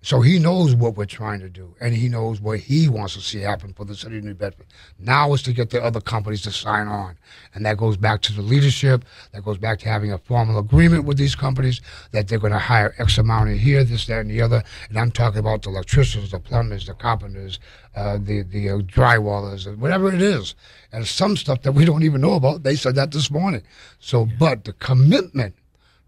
So 0.06 0.22
he 0.22 0.38
knows 0.38 0.76
what 0.76 0.96
we're 0.96 1.06
trying 1.06 1.40
to 1.40 1.50
do, 1.50 1.74
and 1.82 1.96
he 1.96 2.10
knows 2.10 2.40
what 2.40 2.60
he 2.60 2.88
wants 2.88 3.16
to 3.16 3.22
see 3.22 3.40
happen 3.40 3.74
for 3.74 3.86
the 3.86 3.96
city 3.96 4.20
of 4.20 4.24
New 4.24 4.36
Bedford. 4.36 4.68
Now 5.00 5.34
is 5.34 5.42
to 5.42 5.52
get 5.52 5.72
the 5.72 5.84
other 5.84 6.00
companies 6.00 6.44
to 6.44 6.52
sign 6.52 6.88
on, 6.88 7.18
and 7.56 7.66
that 7.66 7.78
goes 7.78 7.98
back 7.98 8.22
to 8.22 8.34
the 8.34 8.44
leadership. 8.44 9.04
That 9.32 9.44
goes 9.44 9.58
back 9.58 9.80
to 9.80 9.90
having 9.90 10.14
a 10.14 10.20
formal 10.20 10.60
agreement 10.60 11.06
with 11.06 11.18
these 11.18 11.34
companies 11.34 11.82
that 12.12 12.28
they're 12.28 12.38
going 12.38 12.54
to 12.54 12.60
hire 12.60 12.94
X 13.00 13.18
amount 13.18 13.50
in 13.50 13.58
here, 13.58 13.84
this, 13.84 14.06
that, 14.06 14.20
and 14.20 14.30
the 14.30 14.44
other. 14.44 14.62
And 14.90 15.00
I'm 15.00 15.10
talking 15.10 15.40
about 15.40 15.64
the 15.64 15.72
electricians, 15.72 16.30
the 16.30 16.40
plumbers, 16.40 16.86
the 16.86 16.94
carpenters, 16.94 17.60
uh, 17.96 18.20
the 18.22 18.44
the 18.44 18.70
uh, 18.70 18.78
drywallers, 18.82 19.76
whatever 19.76 20.14
it 20.14 20.22
is. 20.22 20.54
And 20.92 21.08
some 21.08 21.36
stuff 21.36 21.64
that 21.64 21.72
we 21.72 21.84
don't 21.84 22.04
even 22.04 22.22
know 22.22 22.34
about. 22.34 22.62
They 22.62 22.76
said 22.76 22.94
that 22.94 23.12
this 23.12 23.32
morning. 23.32 23.64
So, 23.98 24.28
but 24.38 24.66
the 24.66 24.74
commitment 24.74 25.56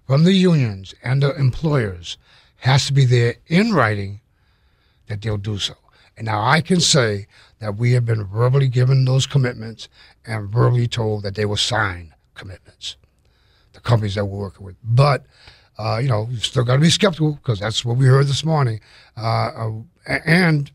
from 0.05 0.23
the 0.23 0.33
unions 0.33 0.93
and 1.03 1.23
the 1.23 1.35
employers 1.35 2.19
has 2.57 2.85
to 2.87 2.93
be 2.93 3.05
there 3.05 3.35
in 3.47 3.73
writing 3.73 4.21
that 5.07 5.21
they'll 5.21 5.37
do 5.37 5.57
so. 5.57 5.75
And 6.17 6.25
now 6.25 6.41
I 6.41 6.61
can 6.61 6.79
say 6.79 7.27
that 7.59 7.77
we 7.77 7.91
have 7.93 8.05
been 8.05 8.25
verbally 8.25 8.67
given 8.67 9.05
those 9.05 9.27
commitments 9.27 9.87
and 10.25 10.49
verbally 10.49 10.87
told 10.87 11.23
that 11.23 11.35
they 11.35 11.45
will 11.45 11.57
sign 11.57 12.13
commitments, 12.33 12.97
the 13.73 13.79
companies 13.79 14.15
that 14.15 14.25
we're 14.25 14.39
working 14.39 14.65
with. 14.65 14.75
But, 14.83 15.25
uh, 15.77 15.99
you 16.01 16.09
know, 16.09 16.27
you 16.31 16.37
still 16.37 16.63
got 16.63 16.75
to 16.75 16.81
be 16.81 16.89
skeptical 16.89 17.33
because 17.33 17.59
that's 17.59 17.85
what 17.85 17.97
we 17.97 18.07
heard 18.07 18.27
this 18.27 18.43
morning. 18.43 18.79
Uh, 19.15 19.21
uh, 20.07 20.19
and 20.25 20.71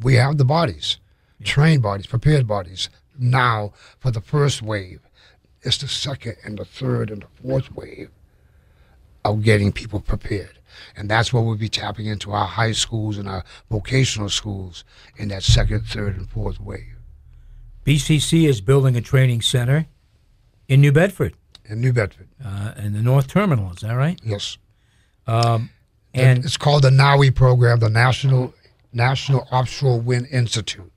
we 0.00 0.14
have 0.14 0.38
the 0.38 0.44
bodies, 0.44 0.98
trained 1.44 1.82
bodies, 1.82 2.06
prepared 2.06 2.48
bodies 2.48 2.90
now 3.18 3.72
for 4.00 4.10
the 4.10 4.20
first 4.20 4.62
wave. 4.62 5.00
It's 5.62 5.78
the 5.78 5.88
second 5.88 6.36
and 6.44 6.58
the 6.58 6.64
third 6.64 7.10
and 7.10 7.22
the 7.22 7.42
fourth 7.42 7.72
wave 7.72 8.10
of 9.24 9.42
getting 9.42 9.72
people 9.72 10.00
prepared. 10.00 10.58
And 10.96 11.10
that's 11.10 11.32
what 11.32 11.44
we'll 11.44 11.56
be 11.56 11.68
tapping 11.68 12.06
into 12.06 12.32
our 12.32 12.46
high 12.46 12.72
schools 12.72 13.18
and 13.18 13.28
our 13.28 13.44
vocational 13.70 14.28
schools 14.28 14.84
in 15.16 15.28
that 15.28 15.42
second, 15.42 15.82
third, 15.82 16.16
and 16.16 16.28
fourth 16.28 16.60
wave. 16.60 16.96
BCC 17.84 18.48
is 18.48 18.60
building 18.60 18.96
a 18.96 19.00
training 19.00 19.42
center 19.42 19.86
in 20.68 20.80
New 20.80 20.92
Bedford. 20.92 21.34
In 21.64 21.80
New 21.80 21.92
Bedford. 21.92 22.28
Uh, 22.44 22.72
in 22.76 22.92
the 22.92 23.02
North 23.02 23.28
Terminal, 23.28 23.72
is 23.72 23.78
that 23.78 23.92
right? 23.92 24.18
Yes. 24.24 24.58
Um, 25.26 25.70
and 26.14 26.44
it's 26.44 26.56
called 26.56 26.82
the 26.82 26.90
NOWI 26.90 27.34
program, 27.34 27.78
the 27.78 27.90
National 27.90 28.54
National 28.92 29.46
Offshore 29.52 30.00
Wind 30.00 30.26
Institute. 30.30 30.90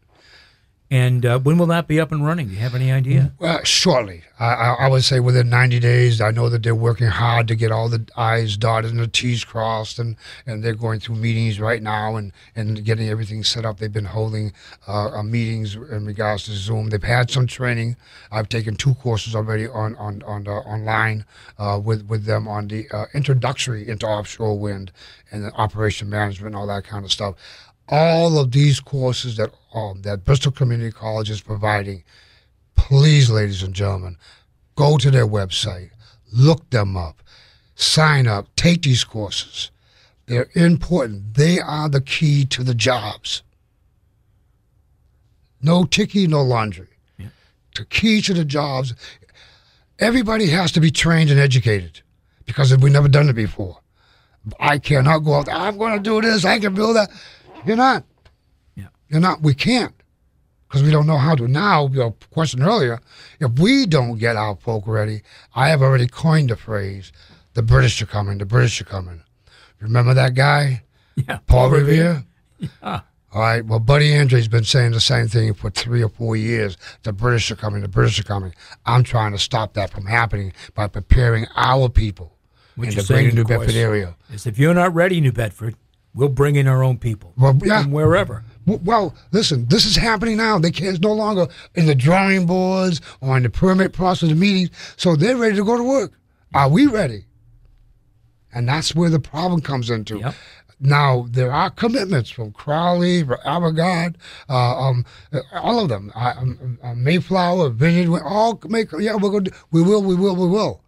And 0.93 1.25
uh, 1.25 1.39
when 1.39 1.57
will 1.57 1.65
that 1.65 1.87
be 1.87 1.99
up 1.99 2.11
and 2.11 2.23
running? 2.23 2.49
Do 2.49 2.53
you 2.53 2.59
have 2.59 2.75
any 2.75 2.91
idea? 2.91 3.31
Well, 3.39 3.63
shortly. 3.63 4.21
I, 4.39 4.45
I, 4.45 4.73
I, 4.81 4.87
would 4.89 5.03
say 5.03 5.19
within 5.19 5.49
90 5.49 5.79
days. 5.79 6.21
I 6.21 6.29
know 6.29 6.49
that 6.49 6.61
they're 6.61 6.75
working 6.75 7.07
hard 7.07 7.47
to 7.47 7.55
get 7.55 7.71
all 7.71 7.89
the 7.89 8.05
I's 8.15 8.57
dotted 8.57 8.91
and 8.91 8.99
the 8.99 9.07
T's 9.07 9.43
crossed, 9.43 9.97
and, 9.97 10.15
and 10.45 10.63
they're 10.63 10.75
going 10.75 10.99
through 10.99 11.15
meetings 11.15 11.59
right 11.59 11.81
now 11.81 12.15
and, 12.15 12.31
and 12.55 12.85
getting 12.85 13.09
everything 13.09 13.43
set 13.43 13.65
up. 13.65 13.79
They've 13.79 13.91
been 13.91 14.05
holding 14.05 14.53
uh, 14.85 15.23
meetings 15.23 15.73
in 15.73 16.05
regards 16.05 16.45
to 16.45 16.51
Zoom. 16.51 16.91
They've 16.91 17.01
had 17.01 17.31
some 17.31 17.47
training. 17.47 17.95
I've 18.31 18.49
taken 18.49 18.75
two 18.75 18.93
courses 18.93 19.35
already 19.35 19.67
on, 19.67 19.95
on, 19.95 20.21
on 20.27 20.43
the, 20.43 20.51
online 20.51 21.25
uh, 21.57 21.81
with, 21.83 22.05
with 22.05 22.25
them 22.25 22.47
on 22.47 22.67
the 22.67 22.85
uh, 22.91 23.05
introductory 23.15 23.89
into 23.89 24.05
offshore 24.05 24.59
wind 24.59 24.91
and 25.31 25.43
the 25.43 25.51
operation 25.53 26.07
management 26.07 26.53
and 26.53 26.55
all 26.55 26.67
that 26.67 26.83
kind 26.83 27.03
of 27.03 27.11
stuff 27.11 27.33
all 27.89 28.39
of 28.39 28.51
these 28.51 28.79
courses 28.79 29.37
that 29.37 29.51
um, 29.73 30.01
that 30.03 30.23
Bristol 30.23 30.51
Community 30.51 30.91
College 30.91 31.29
is 31.29 31.41
providing, 31.41 32.03
please, 32.75 33.29
ladies 33.29 33.63
and 33.63 33.73
gentlemen, 33.73 34.17
go 34.75 34.97
to 34.97 35.11
their 35.11 35.27
website, 35.27 35.91
look 36.31 36.69
them 36.69 36.95
up, 36.95 37.21
sign 37.75 38.27
up, 38.27 38.47
take 38.55 38.83
these 38.83 39.03
courses. 39.03 39.71
They're 40.25 40.49
important. 40.53 41.35
They 41.35 41.59
are 41.59 41.89
the 41.89 42.01
key 42.01 42.45
to 42.45 42.63
the 42.63 42.73
jobs. 42.73 43.43
No 45.61 45.85
ticky, 45.85 46.27
no 46.27 46.41
laundry. 46.41 46.87
Yeah. 47.17 47.27
The 47.75 47.85
key 47.85 48.21
to 48.21 48.33
the 48.33 48.45
jobs. 48.45 48.93
Everybody 49.99 50.47
has 50.47 50.71
to 50.73 50.79
be 50.79 50.91
trained 50.91 51.29
and 51.29 51.39
educated 51.39 52.01
because 52.45 52.75
we've 52.77 52.91
never 52.91 53.07
done 53.07 53.29
it 53.29 53.33
before. 53.33 53.79
I 54.59 54.77
cannot 54.77 55.19
go 55.19 55.35
out. 55.35 55.49
I'm 55.49 55.77
going 55.77 55.93
to 55.93 55.99
do 55.99 56.21
this. 56.21 56.43
I 56.43 56.59
can 56.59 56.73
build 56.73 56.97
that. 56.97 57.09
You're 57.65 57.77
not. 57.77 58.03
You're 59.13 59.21
not. 59.21 59.43
We 59.43 59.53
can't 59.53 59.93
because 60.67 60.81
we 60.81 60.89
don't 60.89 61.05
know 61.05 61.19
how 61.19 61.35
to. 61.35 61.47
Now, 61.47 61.87
your 61.89 62.15
question 62.31 62.63
earlier, 62.63 62.99
if 63.39 63.59
we 63.59 63.85
don't 63.85 64.17
get 64.17 64.35
our 64.35 64.55
folk 64.55 64.87
ready, 64.87 65.21
I 65.53 65.69
have 65.69 65.83
already 65.83 66.07
coined 66.07 66.49
the 66.49 66.55
phrase, 66.55 67.11
the 67.53 67.61
British 67.61 68.01
are 68.01 68.07
coming, 68.07 68.39
the 68.39 68.47
British 68.47 68.81
are 68.81 68.85
coming. 68.85 69.21
Remember 69.79 70.15
that 70.15 70.33
guy? 70.33 70.81
Yeah. 71.15 71.37
Paul, 71.45 71.69
Paul 71.69 71.69
Revere? 71.69 72.23
Yeah. 72.57 73.01
All 73.31 73.41
right. 73.41 73.63
Well, 73.63 73.77
Buddy 73.77 74.15
Andre's 74.15 74.47
been 74.47 74.63
saying 74.63 74.93
the 74.93 74.99
same 74.99 75.27
thing 75.27 75.53
for 75.53 75.69
three 75.69 76.01
or 76.01 76.09
four 76.09 76.35
years. 76.35 76.75
The 77.03 77.13
British 77.13 77.51
are 77.51 77.55
coming. 77.55 77.83
The 77.83 77.87
British 77.87 78.19
are 78.19 78.23
coming. 78.23 78.55
I'm 78.87 79.03
trying 79.03 79.33
to 79.33 79.37
stop 79.37 79.75
that 79.75 79.91
from 79.91 80.07
happening 80.07 80.53
by 80.73 80.87
preparing 80.87 81.45
our 81.55 81.87
people 81.87 82.35
what 82.75 82.87
in 82.87 82.95
the 82.95 83.03
greater 83.03 83.31
New 83.31 83.43
Bedford 83.43 83.75
area. 83.75 84.15
Is 84.31 84.47
if 84.47 84.57
you're 84.57 84.73
not 84.73 84.95
ready, 84.95 85.21
New 85.21 85.31
Bedford, 85.31 85.75
We'll 86.15 86.29
bring 86.29 86.55
in 86.55 86.67
our 86.67 86.83
own 86.83 86.97
people. 86.97 87.33
Well, 87.37 87.57
yeah. 87.63 87.83
From 87.83 87.91
wherever. 87.91 88.43
Well, 88.65 89.15
listen, 89.31 89.67
this 89.67 89.85
is 89.85 89.95
happening 89.95 90.37
now. 90.37 90.57
They 90.59 90.71
can't, 90.71 90.91
it's 90.91 90.99
no 90.99 91.13
longer 91.13 91.47
in 91.75 91.85
the 91.85 91.95
drawing 91.95 92.45
boards 92.45 93.01
or 93.21 93.37
in 93.37 93.43
the 93.43 93.49
permit 93.49 93.93
process 93.93 94.31
of 94.31 94.37
meetings. 94.37 94.69
So 94.95 95.15
they're 95.15 95.37
ready 95.37 95.55
to 95.55 95.63
go 95.63 95.77
to 95.77 95.83
work. 95.83 96.13
Are 96.53 96.69
we 96.69 96.87
ready? 96.87 97.25
And 98.53 98.67
that's 98.67 98.95
where 98.95 99.09
the 99.09 99.19
problem 99.19 99.61
comes 99.61 99.89
into. 99.89 100.19
Yep. 100.19 100.35
Now 100.79 101.27
there 101.29 101.51
are 101.51 101.69
commitments 101.69 102.29
from 102.29 102.51
Crowley, 102.51 103.23
from 103.23 103.37
Avangrid, 103.45 104.15
uh, 104.49 104.77
um, 104.77 105.05
all 105.53 105.79
of 105.79 105.89
them. 105.89 106.11
Uh, 106.13 106.33
um, 106.37 106.79
uh, 106.83 106.93
Mayflower, 106.93 107.69
Vineyard, 107.69 108.21
all 108.23 108.59
make. 108.67 108.89
Yeah, 108.99 109.15
we're 109.15 109.29
going. 109.29 109.47
We 109.71 109.81
will. 109.81 110.03
We 110.03 110.15
will. 110.15 110.35
We 110.35 110.47
will. 110.47 110.83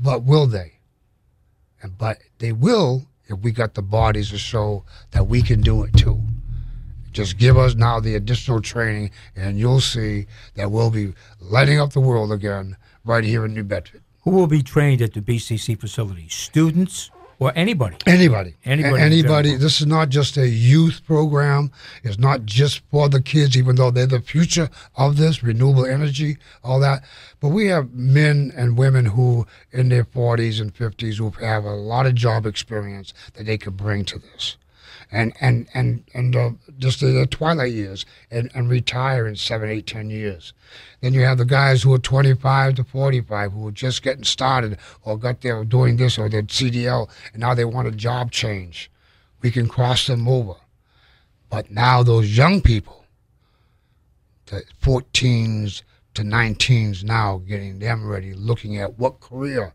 But 0.00 0.24
will 0.24 0.46
they? 0.46 0.76
and 1.82 1.96
but 1.98 2.18
they 2.38 2.52
will 2.52 3.06
if 3.28 3.38
we 3.40 3.52
got 3.52 3.74
the 3.74 3.82
bodies 3.82 4.30
to 4.30 4.38
show 4.38 4.84
that 5.12 5.26
we 5.26 5.42
can 5.42 5.60
do 5.60 5.82
it 5.84 5.92
too. 5.94 6.20
Just 7.16 7.38
give 7.38 7.56
us 7.56 7.74
now 7.74 7.98
the 7.98 8.14
additional 8.14 8.60
training, 8.60 9.10
and 9.34 9.58
you'll 9.58 9.80
see 9.80 10.26
that 10.54 10.70
we'll 10.70 10.90
be 10.90 11.14
lighting 11.40 11.80
up 11.80 11.94
the 11.94 12.00
world 12.00 12.30
again 12.30 12.76
right 13.06 13.24
here 13.24 13.46
in 13.46 13.54
New 13.54 13.64
Bedford. 13.64 14.02
Who 14.24 14.32
will 14.32 14.46
be 14.46 14.62
trained 14.62 15.00
at 15.00 15.14
the 15.14 15.22
BCC 15.22 15.80
facility? 15.80 16.28
Students 16.28 17.10
or 17.38 17.52
anybody? 17.56 17.96
Anybody. 18.06 18.56
Anybody 18.66 19.02
Anybody. 19.02 19.56
This 19.56 19.80
is 19.80 19.86
not 19.86 20.10
just 20.10 20.36
a 20.36 20.46
youth 20.46 21.00
program. 21.06 21.72
It's 22.02 22.18
not 22.18 22.44
just 22.44 22.82
for 22.90 23.08
the 23.08 23.22
kids, 23.22 23.56
even 23.56 23.76
though 23.76 23.90
they're 23.90 24.06
the 24.06 24.20
future 24.20 24.68
of 24.96 25.16
this, 25.16 25.42
renewable 25.42 25.86
energy, 25.86 26.36
all 26.62 26.80
that. 26.80 27.02
But 27.40 27.48
we 27.48 27.68
have 27.68 27.94
men 27.94 28.52
and 28.54 28.76
women 28.76 29.06
who, 29.06 29.46
in 29.72 29.88
their 29.88 30.04
40s 30.04 30.60
and 30.60 30.74
50s, 30.74 31.16
who 31.16 31.30
have 31.44 31.64
a 31.64 31.74
lot 31.74 32.04
of 32.04 32.14
job 32.14 32.44
experience 32.44 33.14
that 33.34 33.46
they 33.46 33.56
could 33.56 33.78
bring 33.78 34.04
to 34.04 34.18
this. 34.18 34.58
And 35.12 35.32
and 35.40 35.68
and 35.72 36.04
and 36.14 36.34
uh, 36.34 36.50
just 36.78 37.00
the 37.00 37.26
twilight 37.30 37.72
years 37.72 38.04
and, 38.30 38.50
and 38.54 38.68
retire 38.68 39.26
in 39.26 39.36
seven, 39.36 39.70
eight, 39.70 39.86
ten 39.86 40.10
years. 40.10 40.52
Then 41.00 41.14
you 41.14 41.20
have 41.20 41.38
the 41.38 41.44
guys 41.44 41.82
who 41.82 41.94
are 41.94 41.98
25 41.98 42.74
to 42.74 42.84
45 42.84 43.52
who 43.52 43.68
are 43.68 43.72
just 43.72 44.02
getting 44.02 44.24
started 44.24 44.78
or 45.02 45.16
got 45.16 45.42
there 45.42 45.64
doing 45.64 45.96
this 45.96 46.18
or 46.18 46.28
their 46.28 46.42
CDL 46.42 47.08
and 47.32 47.40
now 47.40 47.54
they 47.54 47.64
want 47.64 47.88
a 47.88 47.92
job 47.92 48.32
change. 48.32 48.90
We 49.42 49.50
can 49.50 49.68
cross 49.68 50.06
them 50.08 50.26
over. 50.26 50.54
But 51.48 51.70
now 51.70 52.02
those 52.02 52.36
young 52.36 52.60
people, 52.60 53.04
the 54.46 54.64
14s 54.82 55.82
to 56.14 56.22
19s 56.22 57.04
now, 57.04 57.38
getting 57.46 57.78
them 57.78 58.06
ready, 58.06 58.32
looking 58.34 58.78
at 58.78 58.98
what 58.98 59.20
career, 59.20 59.74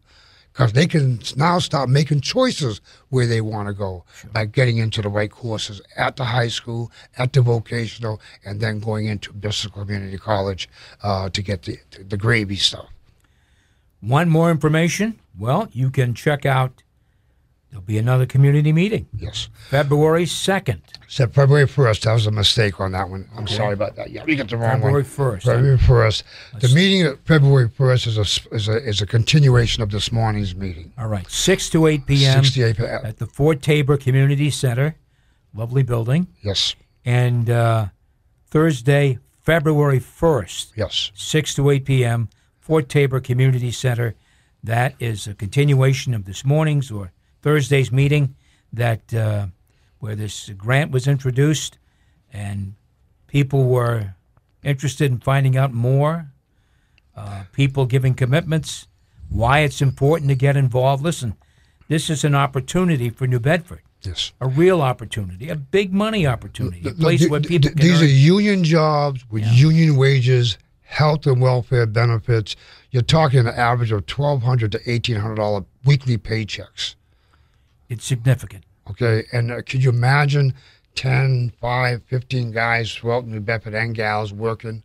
because 0.52 0.74
they 0.74 0.86
can 0.86 1.20
now 1.36 1.60
start 1.60 1.90
making 1.90 2.22
choices 2.22 2.82
where 3.10 3.26
they 3.26 3.42
want 3.42 3.68
to 3.68 3.74
go 3.74 4.04
by 4.34 4.46
getting 4.46 4.78
into 4.78 5.02
the 5.02 5.10
right 5.10 5.32
courses 5.32 5.82
at 5.96 6.16
the 6.18 6.26
high 6.26 6.48
school, 6.50 6.92
at 7.18 7.34
the 7.34 7.42
vocational, 7.42 8.20
and 8.46 8.60
then 8.60 8.80
going 8.80 9.06
into 9.06 9.32
Bristol 9.34 9.72
Community 9.72 10.18
College 10.18 10.70
uh, 11.04 11.30
to 11.30 11.42
get 11.42 11.64
the, 11.64 11.80
the 12.08 12.18
gravy 12.18 12.58
stuff. 12.58 12.90
Want 14.02 14.30
more 14.30 14.52
information? 14.52 15.20
Well, 15.38 15.70
you 15.72 15.90
can 15.90 16.14
check 16.14 16.46
out. 16.46 16.84
There'll 17.72 17.82
be 17.86 17.98
another 17.98 18.26
community 18.26 18.74
meeting, 18.74 19.08
Yes. 19.18 19.48
February 19.70 20.26
second, 20.26 20.82
Said 21.08 21.34
February 21.34 21.66
1st. 21.68 22.02
That 22.02 22.14
was 22.14 22.28
a 22.28 22.32
mistake 22.32 22.82
on 22.82 22.92
that 22.92 23.10
one. 23.10 23.30
I'm 23.36 23.48
sorry 23.48 23.74
about 23.74 23.96
that. 23.96 24.12
Yeah, 24.12 24.26
we 24.26 24.36
got 24.36 24.50
the 24.50 24.58
wrong 24.58 24.72
February 24.82 24.94
one. 24.96 25.04
first. 25.06 25.46
February 25.46 25.78
1st. 25.78 26.24
The 26.60 26.76
meeting 26.76 27.02
at 27.04 27.18
February 27.26 27.70
1st 27.70 28.08
is 28.08 28.18
a, 28.18 28.56
is, 28.56 28.68
a, 28.68 28.88
is 28.88 29.02
a 29.02 29.06
continuation 29.08 29.82
of 29.84 29.90
this 29.90 30.12
morning's 30.12 30.54
meeting. 30.54 30.92
All 30.98 31.08
right, 31.08 31.30
six 31.32 31.70
to 31.70 31.88
eight 31.88 32.06
p.m. 32.06 32.44
68 32.44 32.76
p.m. 32.78 33.00
at 33.06 33.18
the 33.20 33.26
Fort 33.26 33.62
Taber 33.62 33.96
Community 33.96 34.50
Center, 34.50 34.96
lovely 35.54 35.84
building, 35.84 36.28
Yes, 36.42 36.76
and 37.06 37.50
uh, 37.50 37.88
Thursday, 38.48 39.18
February 39.42 40.00
first, 40.00 40.74
yes. 40.76 41.12
six 41.16 41.56
to 41.56 41.70
eight 41.70 41.86
p.m. 41.86 42.28
Fort 42.60 42.90
Taber 42.90 43.22
Community 43.22 43.72
Center. 43.72 44.16
That 44.64 44.94
is 45.00 45.26
a 45.26 45.34
continuation 45.34 46.14
of 46.14 46.26
this 46.26 46.46
morning's 46.46 46.92
or 46.92 47.12
Thursday's 47.42 47.92
meeting 47.92 48.36
that 48.74 49.14
uh, 49.14 49.48
where 50.00 50.16
this 50.16 50.50
grant 50.58 50.92
was 50.92 51.08
introduced, 51.08 51.78
and 52.32 52.76
people 53.28 53.66
were 53.66 54.16
interested 54.64 55.12
in 55.12 55.20
finding 55.20 55.58
out 55.58 55.74
more. 55.74 56.28
Uh, 57.16 57.44
people 57.52 57.86
giving 57.86 58.14
commitments, 58.14 58.88
why 59.30 59.60
it's 59.60 59.82
important 59.82 60.30
to 60.30 60.36
get 60.36 60.56
involved. 60.56 61.04
Listen, 61.04 61.36
this 61.90 62.10
is 62.10 62.24
an 62.24 62.34
opportunity 62.34 63.10
for 63.10 63.28
New 63.28 63.40
Bedford, 63.40 63.82
Yes. 64.02 64.32
a 64.40 64.48
real 64.48 64.82
opportunity, 64.82 65.50
a 65.50 65.56
big 65.58 65.92
money 65.94 66.26
opportunity, 66.26 66.88
a 66.88 66.94
place 66.94 67.28
where 67.30 67.42
people 67.42 67.70
These 67.76 67.98
earn- 68.02 68.08
are 68.08 68.10
union 68.10 68.64
jobs 68.64 69.26
with 69.30 69.44
Yeah. 69.44 69.52
union 69.52 69.98
wages, 69.98 70.58
health 70.84 71.28
and 71.28 71.42
welfare 71.42 71.86
benefits. 71.86 72.56
You're 72.92 73.04
talking 73.04 73.40
an 73.40 73.48
average 73.48 73.92
of 73.92 74.06
1,200 74.06 74.72
to 74.72 74.80
$1,800 74.90 75.66
weekly 75.84 76.18
paychecks. 76.18 76.96
It's 77.92 78.06
significant. 78.06 78.64
Okay, 78.90 79.26
and 79.34 79.52
uh, 79.52 79.62
could 79.62 79.84
you 79.84 79.90
imagine 79.90 80.54
10, 80.96 81.52
5, 81.60 82.04
15 82.04 82.52
guys 82.52 82.96
throughout 82.96 83.28
New 83.28 83.42
Bedford 83.42 83.76
and 83.76 83.94
gals 83.94 84.32
working? 84.32 84.82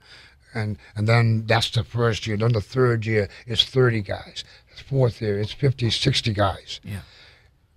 And, 0.52 0.76
and 0.96 1.06
then 1.06 1.46
that's 1.46 1.70
the 1.70 1.84
first 1.84 2.26
year. 2.26 2.36
Then 2.36 2.52
the 2.52 2.60
third 2.60 3.06
year, 3.06 3.28
is 3.46 3.62
30 3.62 4.02
guys. 4.02 4.42
The 4.76 4.82
fourth 4.82 5.22
year, 5.22 5.38
it's 5.38 5.52
50, 5.52 5.88
60 5.88 6.32
guys. 6.32 6.80
Yeah. 6.82 7.00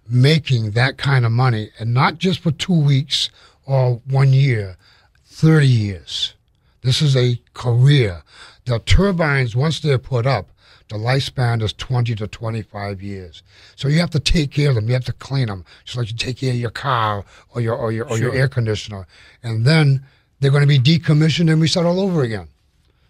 Making 0.10 0.72
that 0.72 0.98
kind 0.98 1.26
of 1.26 1.32
money, 1.32 1.70
and 1.78 1.94
not 1.94 2.18
just 2.18 2.40
for 2.40 2.52
two 2.52 2.82
weeks 2.82 3.30
or 3.66 4.02
one 4.10 4.34
year, 4.34 4.78
30 5.26 5.68
years. 5.68 6.34
This 6.82 7.04
is 7.04 7.16
a 7.16 7.40
career. 7.54 8.24
The 8.66 8.80
turbines, 8.80 9.56
once 9.56 9.80
they're 9.80 10.00
put 10.00 10.26
up, 10.26 10.50
the 10.90 10.98
lifespan 10.98 11.62
is 11.62 11.72
20 11.74 12.16
to 12.16 12.28
25 12.28 13.02
years. 13.02 13.44
So 13.76 13.88
you 13.88 14.00
have 14.00 14.10
to 14.12 14.20
take 14.20 14.52
care 14.52 14.70
of 14.70 14.76
them. 14.76 14.88
You 14.88 14.94
have 14.94 15.06
to 15.06 15.14
clean 15.14 15.48
them, 15.48 15.64
just 15.86 15.98
like 15.98 16.10
you 16.10 16.18
take 16.18 16.38
care 16.38 16.52
of 16.52 16.58
your 16.58 16.72
car 16.72 17.24
or 17.54 17.62
your 17.62 17.76
or 17.76 17.92
your 17.92 18.08
or 18.10 18.18
your 18.18 18.34
air 18.34 18.48
conditioner. 18.48 19.08
And 19.44 19.66
then 19.66 20.04
they're 20.40 20.52
going 20.52 20.68
to 20.68 20.68
be 20.68 20.80
decommissioned 20.80 21.52
and 21.52 21.62
we 21.62 21.68
start 21.68 21.86
all 21.86 22.00
over 22.00 22.24
again. 22.24 22.48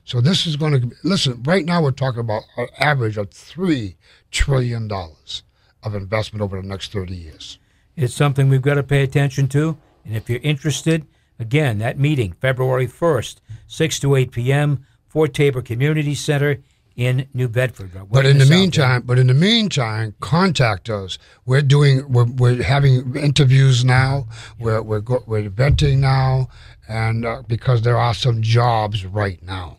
So 0.04 0.20
this 0.20 0.46
is 0.46 0.56
going 0.56 0.74
to 0.74 0.96
listen. 1.04 1.42
Right 1.44 1.65
now, 1.65 1.82
we're 1.82 1.92
talking 1.92 2.20
about 2.20 2.44
an 2.58 2.68
average 2.80 3.15
of 3.15 3.32
three 3.32 3.96
trillion 4.32 4.88
dollars 4.88 5.44
of 5.84 5.96
investment 5.96 6.42
over 6.42 6.62
the 6.62 6.68
next 6.68 6.92
30 6.92 7.15
years. 7.15 7.60
It's 7.96 8.13
something 8.13 8.50
we've 8.50 8.62
got 8.62 8.76
to 8.76 8.84
pay 8.84 9.04
attention 9.04 9.48
to. 9.50 9.78
And 10.04 10.18
if 10.18 10.30
you're 10.30 10.42
interested, 10.42 11.06
again, 11.38 11.78
that 11.78 12.00
meeting, 12.00 12.34
February 12.42 12.88
1st, 12.88 13.38
6 13.68 14.00
to 14.00 14.15
8 14.15 14.32
p.m., 14.32 14.86
Fort 15.08 15.34
Taber 15.34 15.62
Community 15.62 16.15
Center 16.15 16.58
in 17.00 17.28
New 17.34 17.48
Bedford. 17.48 17.92
But 17.94 18.24
miss 18.24 18.32
in 18.34 18.38
the 18.40 18.46
meantime, 18.46 19.04
but 19.04 19.18
in 19.18 19.28
the 19.28 19.34
meantime, 19.34 20.16
contact 20.20 20.90
us. 20.90 21.18
We're 21.46 21.62
doing, 21.62 22.12
we're, 22.12 22.26
we're 22.26 22.62
having 22.62 23.16
interviews 23.16 23.86
now. 23.86 24.28
We're 24.60 24.82
we're 24.82 25.00
go, 25.00 25.24
we're 25.26 25.50
venting 25.50 26.02
now, 26.02 26.50
and 26.90 27.26
uh, 27.26 27.44
because 27.48 27.84
there 27.84 27.96
are 27.98 28.14
some 28.14 28.42
jobs 28.42 29.06
right 29.06 29.42
now. 29.42 29.78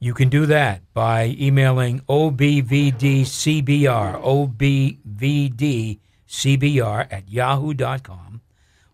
You 0.00 0.12
can 0.12 0.28
do 0.28 0.44
that 0.44 0.82
by 0.92 1.34
emailing 1.40 2.00
obvdcbr, 2.00 3.24
obvdcbr 6.28 7.06
at 7.10 7.30
yahoo.com, 7.30 8.42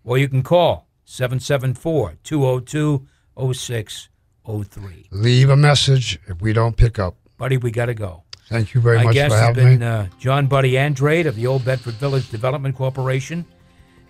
or 0.04 0.18
you 0.18 0.28
can 0.28 0.44
call 0.44 0.86
774 1.04 2.18
202 2.22 3.08
0603. 3.54 5.08
Leave 5.10 5.50
a 5.50 5.56
message 5.56 6.20
if 6.28 6.40
we 6.40 6.52
don't 6.52 6.76
pick 6.76 7.00
up. 7.00 7.16
Buddy, 7.40 7.56
we 7.56 7.70
got 7.70 7.86
to 7.86 7.94
go. 7.94 8.22
Thank 8.50 8.74
you 8.74 8.82
very 8.82 8.98
My 8.98 9.04
much 9.04 9.14
guest 9.14 9.32
for 9.32 9.38
has 9.38 9.46
having 9.56 9.78
been 9.78 9.80
me. 9.80 9.86
uh, 9.86 10.06
John 10.18 10.46
Buddy 10.46 10.76
Andrade 10.76 11.26
of 11.26 11.36
the 11.36 11.46
Old 11.46 11.64
Bedford 11.64 11.94
Village 11.94 12.28
Development 12.30 12.76
Corporation. 12.76 13.46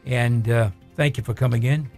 And 0.04 0.50
uh, 0.50 0.70
thank 0.96 1.16
you 1.16 1.22
for 1.22 1.32
coming 1.32 1.62
in. 1.62 1.88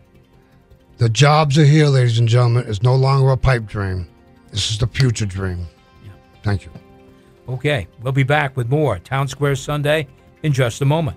the 0.99 1.09
jobs 1.09 1.57
are 1.57 1.65
here, 1.65 1.87
ladies 1.87 2.19
and 2.19 2.29
gentlemen. 2.29 2.65
It's 2.69 2.83
no 2.83 2.95
longer 2.95 3.31
a 3.31 3.37
pipe 3.39 3.65
dream. 3.67 4.07
This 4.51 4.71
is 4.71 4.77
the 4.79 4.87
future 4.87 5.25
dream. 5.25 5.67
Yeah. 6.05 6.11
Thank 6.43 6.67
you. 6.67 6.71
Okay, 7.49 7.89
we'll 8.03 8.13
be 8.13 8.25
back 8.25 8.55
with 8.57 8.69
more 8.69 8.99
Town 8.99 9.27
Square 9.27 9.57
Sunday 9.57 10.07
in 10.43 10.53
just 10.53 10.83
a 10.83 10.85
moment. 10.85 11.17